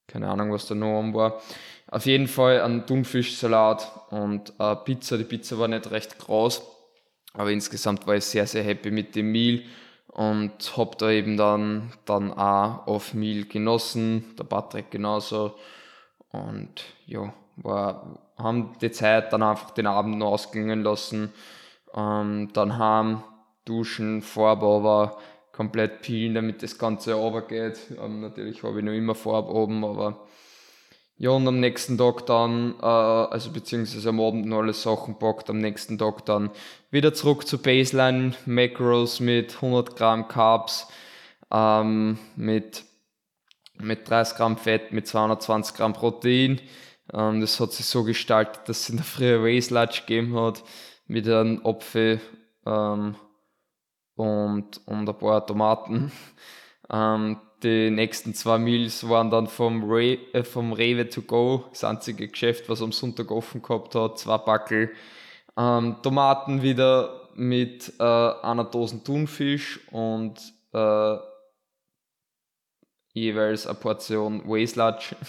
keine 0.06 0.30
Ahnung, 0.30 0.52
was 0.52 0.66
da 0.66 0.74
noch 0.74 1.12
war. 1.12 1.42
Auf 1.88 2.06
jeden 2.06 2.26
Fall 2.26 2.62
ein 2.62 2.86
Thunfischsalat 2.86 3.90
und 4.10 4.58
eine 4.58 4.76
Pizza. 4.76 5.18
Die 5.18 5.24
Pizza 5.24 5.58
war 5.58 5.68
nicht 5.68 5.90
recht 5.90 6.18
groß, 6.18 6.62
aber 7.34 7.50
insgesamt 7.50 8.06
war 8.06 8.16
ich 8.16 8.24
sehr, 8.24 8.46
sehr 8.46 8.62
happy 8.62 8.90
mit 8.90 9.14
dem 9.14 9.30
Meal 9.30 9.62
und 10.08 10.76
habe 10.76 10.96
da 10.98 11.10
eben 11.10 11.36
dann, 11.36 11.92
dann 12.04 12.32
auch 12.32 12.86
auf 12.86 13.14
Meal 13.14 13.44
genossen, 13.44 14.34
der 14.38 14.44
Patrick 14.44 14.90
genauso. 14.90 15.54
Und 16.30 16.84
ja, 17.06 17.32
war, 17.56 18.18
haben 18.36 18.72
die 18.80 18.90
Zeit 18.90 19.32
dann 19.32 19.42
einfach 19.42 19.70
den 19.70 19.86
Abend 19.86 20.18
noch 20.18 20.32
ausklingen 20.32 20.82
lassen. 20.82 21.32
Ähm, 21.94 22.50
dann 22.52 22.78
haben 22.78 23.24
duschen, 23.64 24.22
Farbe 24.22 24.66
aber 24.66 25.18
komplett 25.52 26.02
peelen, 26.02 26.34
damit 26.34 26.62
das 26.62 26.78
Ganze 26.78 27.14
runtergeht. 27.14 27.78
Ähm, 28.02 28.20
natürlich 28.20 28.62
habe 28.62 28.78
ich 28.78 28.84
noch 28.84 28.92
immer 28.92 29.14
Farbe 29.14 29.52
oben, 29.52 29.84
aber 29.84 30.26
ja, 31.18 31.30
und 31.30 31.46
am 31.46 31.60
nächsten 31.60 31.98
Tag 31.98 32.26
dann, 32.26 32.74
äh, 32.80 32.84
also 32.84 33.50
beziehungsweise 33.50 34.08
am 34.08 34.20
Abend 34.20 34.46
noch 34.46 34.58
alle 34.58 34.72
Sachen 34.72 35.18
packt, 35.18 35.50
am 35.50 35.58
nächsten 35.58 35.98
Tag 35.98 36.24
dann 36.26 36.50
wieder 36.90 37.12
zurück 37.12 37.46
zu 37.46 37.58
Baseline 37.58 38.34
Macros 38.46 39.20
mit 39.20 39.56
100 39.56 39.96
Gramm 39.96 40.28
Carbs, 40.28 40.88
ähm, 41.52 42.18
mit, 42.36 42.84
mit 43.78 44.08
30 44.08 44.36
Gramm 44.36 44.56
Fett, 44.56 44.92
mit 44.92 45.06
220 45.06 45.76
Gramm 45.76 45.92
Protein 45.92 46.60
ähm, 47.12 47.40
das 47.40 47.58
hat 47.60 47.72
sich 47.72 47.86
so 47.86 48.04
gestaltet, 48.04 48.68
dass 48.68 48.80
es 48.80 48.90
in 48.90 48.96
der 48.96 49.04
Früh 49.04 49.34
Race 49.36 49.70
Lunch 49.70 50.06
gegeben 50.06 50.38
hat 50.38 50.62
mit 51.06 51.26
einem 51.26 51.64
Apfel 51.64 52.20
ähm, 52.66 53.16
und, 54.14 54.86
und 54.86 55.08
ein 55.08 55.18
paar 55.18 55.46
Tomaten. 55.46 56.12
Ähm, 56.90 57.38
die 57.62 57.90
nächsten 57.90 58.34
zwei 58.34 58.58
Meals 58.58 59.08
waren 59.08 59.30
dann 59.30 59.48
vom, 59.48 59.90
Re 59.90 60.18
äh, 60.32 60.44
vom 60.44 60.72
Rewe 60.72 61.08
to 61.08 61.22
go, 61.22 61.64
das 61.70 61.84
einzige 61.84 62.28
Geschäft, 62.28 62.68
was 62.68 62.82
am 62.82 62.92
Sonntag 62.92 63.30
offen 63.30 63.62
gehabt 63.62 63.94
hat, 63.94 64.18
zwei 64.18 64.38
Backel. 64.38 64.92
Ähm, 65.56 65.96
Tomaten 66.02 66.62
wieder 66.62 67.28
mit 67.34 67.92
äh, 67.98 68.02
einer 68.02 68.64
Dose 68.64 69.02
Thunfisch 69.02 69.80
und 69.90 70.38
äh, 70.72 71.16
jeweils 73.12 73.66
eine 73.66 73.78
Portion 73.78 74.48
Waisludge. 74.48 75.16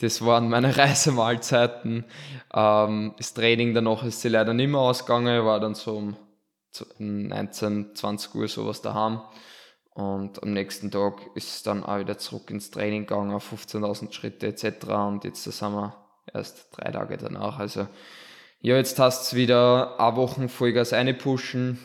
Das 0.00 0.22
waren 0.22 0.50
meine 0.50 0.76
Reisemahlzeiten. 0.76 2.04
Ähm, 2.52 3.14
das 3.16 3.32
Training 3.32 3.72
danach 3.72 4.04
ist 4.04 4.20
sie 4.20 4.28
leider 4.28 4.52
nicht 4.52 4.68
mehr 4.68 4.80
ausgegangen, 4.80 5.46
war 5.46 5.58
dann 5.58 5.74
so 5.74 5.96
um 5.96 6.16
19, 6.98 7.94
20 7.94 8.34
Uhr 8.34 8.46
sowas 8.46 8.82
daheim. 8.82 9.22
Und 9.96 10.42
am 10.42 10.52
nächsten 10.52 10.90
Tag 10.90 11.22
ist 11.34 11.48
es 11.48 11.62
dann 11.62 11.82
auch 11.82 11.98
wieder 11.98 12.18
zurück 12.18 12.50
ins 12.50 12.70
Training 12.70 13.06
gegangen, 13.06 13.32
auf 13.32 13.50
15.000 13.50 14.12
Schritte 14.12 14.46
etc. 14.46 14.88
Und 14.88 15.24
jetzt 15.24 15.42
sind 15.44 15.72
wir 15.72 15.96
erst 16.34 16.68
drei 16.72 16.90
Tage 16.90 17.16
danach. 17.16 17.58
Also 17.58 17.88
ja, 18.60 18.76
jetzt 18.76 18.98
hast 18.98 19.32
du 19.32 19.36
wieder 19.36 19.98
eine 19.98 20.16
Woche 20.16 20.50
Vollgas 20.50 20.92
pushen, 21.18 21.78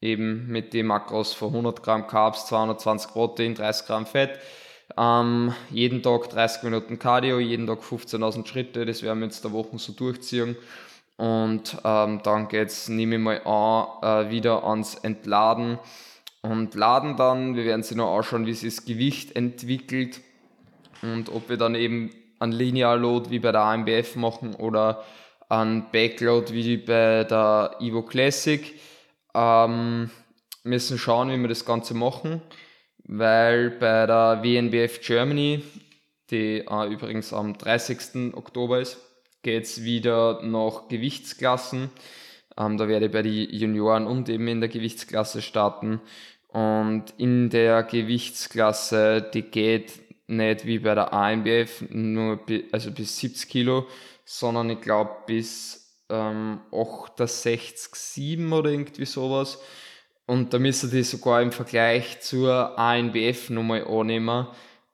eben 0.00 0.48
mit 0.48 0.74
den 0.74 0.86
Makros 0.86 1.32
von 1.32 1.50
100 1.50 1.80
Gramm 1.80 2.08
Carbs, 2.08 2.46
220 2.46 3.12
Protein, 3.12 3.54
30 3.54 3.86
Gramm 3.86 4.06
Fett 4.06 4.40
Ähm, 4.98 5.54
jeden 5.70 6.02
Tag 6.02 6.30
30 6.30 6.64
Minuten 6.64 6.98
Cardio, 6.98 7.38
jeden 7.38 7.68
Tag 7.68 7.82
15.000 7.82 8.48
Schritte, 8.48 8.84
das 8.84 9.04
werden 9.04 9.20
wir 9.20 9.26
jetzt 9.26 9.44
der 9.44 9.52
Woche 9.52 9.78
so 9.78 9.92
durchziehen. 9.92 10.56
Und 11.16 11.76
ähm, 11.84 12.20
dann 12.24 12.48
geht's, 12.48 12.88
nehme 12.88 13.14
ich 13.14 13.22
mal 13.22 13.40
an, 13.46 14.26
äh, 14.26 14.30
wieder 14.30 14.64
ans 14.64 14.96
Entladen 14.96 15.78
und 16.44 16.74
laden 16.74 17.16
dann. 17.16 17.56
Wir 17.56 17.64
werden 17.64 17.82
sie 17.82 17.94
noch 17.94 18.16
anschauen, 18.16 18.46
wie 18.46 18.52
sich 18.52 18.76
das 18.76 18.84
Gewicht 18.84 19.34
entwickelt 19.34 20.20
und 21.02 21.30
ob 21.30 21.48
wir 21.48 21.56
dann 21.56 21.74
eben 21.74 22.10
ein 22.38 22.52
Linear 22.52 22.96
Load 22.96 23.30
wie 23.30 23.38
bei 23.38 23.50
der 23.50 23.62
AMBF 23.62 24.16
machen 24.16 24.54
oder 24.54 25.02
ein 25.48 25.90
Backload 25.90 26.52
wie 26.52 26.76
bei 26.76 27.24
der 27.24 27.76
Evo 27.80 28.02
Classic. 28.02 28.78
Ähm, 29.34 30.10
müssen 30.64 30.98
schauen, 30.98 31.30
wie 31.30 31.40
wir 31.40 31.48
das 31.48 31.64
Ganze 31.64 31.94
machen, 31.94 32.42
weil 33.04 33.70
bei 33.70 34.06
der 34.06 34.42
WNBF 34.42 35.00
Germany, 35.00 35.62
die 36.30 36.58
äh, 36.58 36.92
übrigens 36.92 37.32
am 37.32 37.56
30. 37.56 38.34
Oktober 38.34 38.80
ist, 38.80 38.98
geht 39.42 39.64
es 39.64 39.82
wieder 39.82 40.42
nach 40.42 40.88
Gewichtsklassen. 40.88 41.90
Ähm, 42.56 42.76
da 42.76 42.86
werde 42.86 43.06
ich 43.06 43.12
bei 43.12 43.22
den 43.22 43.50
Junioren 43.50 44.06
und 44.06 44.28
eben 44.28 44.46
in 44.48 44.60
der 44.60 44.68
Gewichtsklasse 44.68 45.42
starten. 45.42 46.00
Und 46.54 47.06
in 47.18 47.50
der 47.50 47.82
Gewichtsklasse, 47.82 49.28
die 49.34 49.42
geht 49.42 50.00
nicht 50.28 50.64
wie 50.64 50.78
bei 50.78 50.94
der 50.94 51.12
AMBF, 51.12 51.82
nur 51.90 52.36
bis, 52.36 52.72
also 52.72 52.92
bis 52.92 53.18
70 53.18 53.48
Kilo, 53.48 53.88
sondern 54.24 54.70
ich 54.70 54.80
glaube 54.80 55.10
bis 55.26 55.98
ähm, 56.08 56.60
68, 56.70 57.96
7 57.96 58.52
oder 58.52 58.70
irgendwie 58.70 59.04
sowas. 59.04 59.58
Und 60.26 60.54
da 60.54 60.60
müsste 60.60 60.86
die 60.86 61.02
sogar 61.02 61.42
im 61.42 61.50
Vergleich 61.50 62.20
zur 62.20 62.78
ANBF 62.78 63.50
nochmal 63.50 63.84
annehmen, 63.88 64.46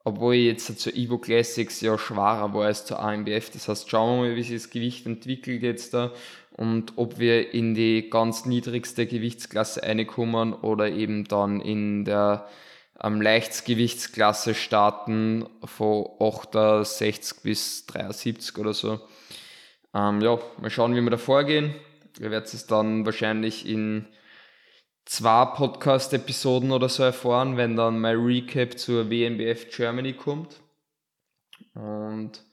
obwohl 0.04 0.34
ich 0.34 0.46
jetzt 0.46 0.80
zur 0.80 0.94
Evo 0.94 1.18
Classics 1.18 1.80
ja 1.80 1.98
schwerer 1.98 2.54
war 2.54 2.66
als 2.66 2.84
zur 2.84 3.00
ANBF. 3.00 3.50
Das 3.50 3.68
heißt, 3.68 3.88
schauen 3.90 4.22
wir 4.22 4.30
mal, 4.30 4.36
wie 4.36 4.42
sich 4.42 4.62
das 4.62 4.70
Gewicht 4.70 5.06
entwickelt 5.06 5.62
jetzt 5.62 5.94
da 5.94 6.12
und 6.52 6.94
ob 6.96 7.18
wir 7.18 7.54
in 7.54 7.74
die 7.74 8.10
ganz 8.10 8.44
niedrigste 8.44 9.06
Gewichtsklasse 9.06 9.82
reinkommen 9.82 10.52
oder 10.52 10.88
eben 10.90 11.24
dann 11.24 11.60
in 11.60 12.04
der 12.04 12.48
ähm, 13.02 13.20
Leichtgewichtsklasse 13.20 14.54
starten 14.54 15.46
von 15.64 16.06
68 16.18 17.42
bis 17.42 17.86
73 17.86 18.58
oder 18.58 18.74
so. 18.74 19.00
Ähm, 19.94 20.20
ja, 20.20 20.38
mal 20.60 20.70
schauen, 20.70 20.94
wie 20.94 21.00
wir 21.00 21.10
da 21.10 21.16
vorgehen. 21.16 21.74
Wir 22.18 22.30
werden 22.30 22.44
es 22.44 22.66
dann 22.66 23.06
wahrscheinlich 23.06 23.66
in 23.66 24.06
zwei 25.10 25.44
Podcast-Episoden 25.44 26.70
oder 26.70 26.88
so 26.88 27.02
erfahren, 27.02 27.56
wenn 27.56 27.74
dann 27.74 27.98
mein 27.98 28.16
Recap 28.16 28.78
zur 28.78 29.10
WNBF 29.10 29.68
Germany 29.68 30.12
kommt. 30.12 30.60
Und 31.74 32.44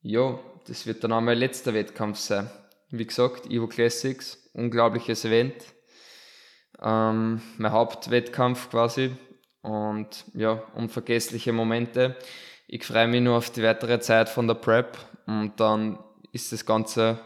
ja, 0.00 0.38
das 0.68 0.86
wird 0.86 1.02
dann 1.02 1.12
auch 1.12 1.20
mein 1.20 1.36
letzter 1.36 1.74
Wettkampf 1.74 2.18
sein. 2.18 2.48
Wie 2.90 3.04
gesagt, 3.04 3.50
Evo 3.50 3.66
Classics, 3.66 4.48
unglaubliches 4.52 5.24
Event. 5.24 5.56
Ähm, 6.80 7.42
mein 7.58 7.72
Hauptwettkampf 7.72 8.70
quasi. 8.70 9.16
Und 9.62 10.24
ja, 10.34 10.62
unvergessliche 10.76 11.52
Momente. 11.52 12.14
Ich 12.68 12.84
freue 12.84 13.08
mich 13.08 13.22
nur 13.22 13.38
auf 13.38 13.50
die 13.50 13.64
weitere 13.64 13.98
Zeit 13.98 14.28
von 14.28 14.46
der 14.46 14.54
Prep 14.54 14.96
und 15.26 15.58
dann 15.58 15.98
ist 16.30 16.52
das 16.52 16.64
Ganze 16.64 17.18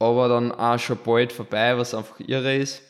aber 0.00 0.28
dann 0.28 0.50
auch 0.50 0.78
schon 0.80 0.98
bald 1.04 1.32
vorbei, 1.32 1.78
was 1.78 1.94
einfach 1.94 2.18
irre 2.18 2.56
ist. 2.56 2.82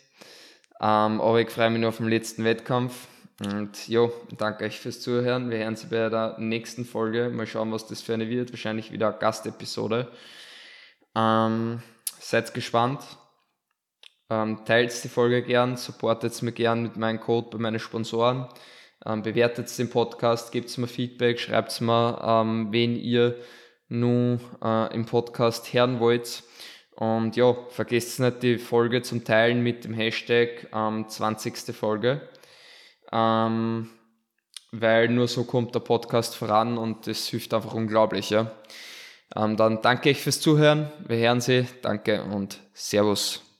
Ähm, 0.80 1.20
aber 1.20 1.40
ich 1.40 1.50
freue 1.50 1.70
mich 1.70 1.80
nur 1.80 1.90
auf 1.90 1.98
den 1.98 2.08
letzten 2.08 2.44
Wettkampf. 2.44 3.08
Und 3.44 3.88
ja, 3.88 4.08
danke 4.38 4.64
euch 4.64 4.78
fürs 4.78 5.00
Zuhören. 5.00 5.50
Wir 5.50 5.58
hören 5.58 5.76
Sie 5.76 5.86
bei 5.86 6.08
der 6.08 6.36
nächsten 6.38 6.84
Folge. 6.84 7.30
Mal 7.30 7.46
schauen, 7.46 7.72
was 7.72 7.86
das 7.86 8.00
für 8.00 8.14
eine 8.14 8.28
wird. 8.28 8.52
Wahrscheinlich 8.52 8.92
wieder 8.92 9.08
eine 9.08 9.18
Gastepisode. 9.18 10.08
Ähm, 11.16 11.82
seid 12.20 12.54
gespannt. 12.54 13.00
Ähm, 14.30 14.64
teilt 14.64 15.04
die 15.04 15.08
Folge 15.08 15.42
gern, 15.42 15.76
supportet 15.76 16.40
mir 16.42 16.52
gern 16.52 16.82
mit 16.82 16.96
meinem 16.96 17.20
Code 17.20 17.48
bei 17.50 17.58
meinen 17.58 17.78
Sponsoren. 17.78 18.48
Ähm, 19.04 19.22
bewertet 19.22 19.76
den 19.78 19.90
Podcast, 19.90 20.50
gebt 20.50 20.76
mir 20.78 20.86
Feedback, 20.86 21.38
schreibt 21.38 21.78
mir, 21.80 22.20
ähm, 22.24 22.68
wen 22.70 22.96
ihr 22.96 23.36
nun 23.88 24.40
äh, 24.62 24.94
im 24.94 25.04
Podcast 25.04 25.72
hören 25.74 26.00
wollt. 26.00 26.42
Und 26.96 27.36
ja, 27.36 27.54
vergesst 27.70 28.20
nicht 28.20 28.42
die 28.42 28.58
Folge 28.58 29.02
zum 29.02 29.24
Teilen 29.24 29.62
mit 29.62 29.84
dem 29.84 29.94
Hashtag 29.94 30.68
ähm, 30.72 31.08
20. 31.08 31.74
Folge. 31.74 32.28
Ähm, 33.12 33.90
weil 34.70 35.08
nur 35.08 35.28
so 35.28 35.44
kommt 35.44 35.74
der 35.74 35.80
Podcast 35.80 36.36
voran 36.36 36.78
und 36.78 37.06
das 37.06 37.26
hilft 37.28 37.54
einfach 37.54 37.74
unglaublich. 37.74 38.30
Ja. 38.30 38.52
Ähm, 39.36 39.56
dann 39.56 39.82
danke 39.82 40.10
ich 40.10 40.20
fürs 40.20 40.40
Zuhören. 40.40 40.90
Wir 41.06 41.16
hören 41.18 41.40
Sie. 41.40 41.66
Danke 41.82 42.22
und 42.22 42.58
Servus. 42.72 43.53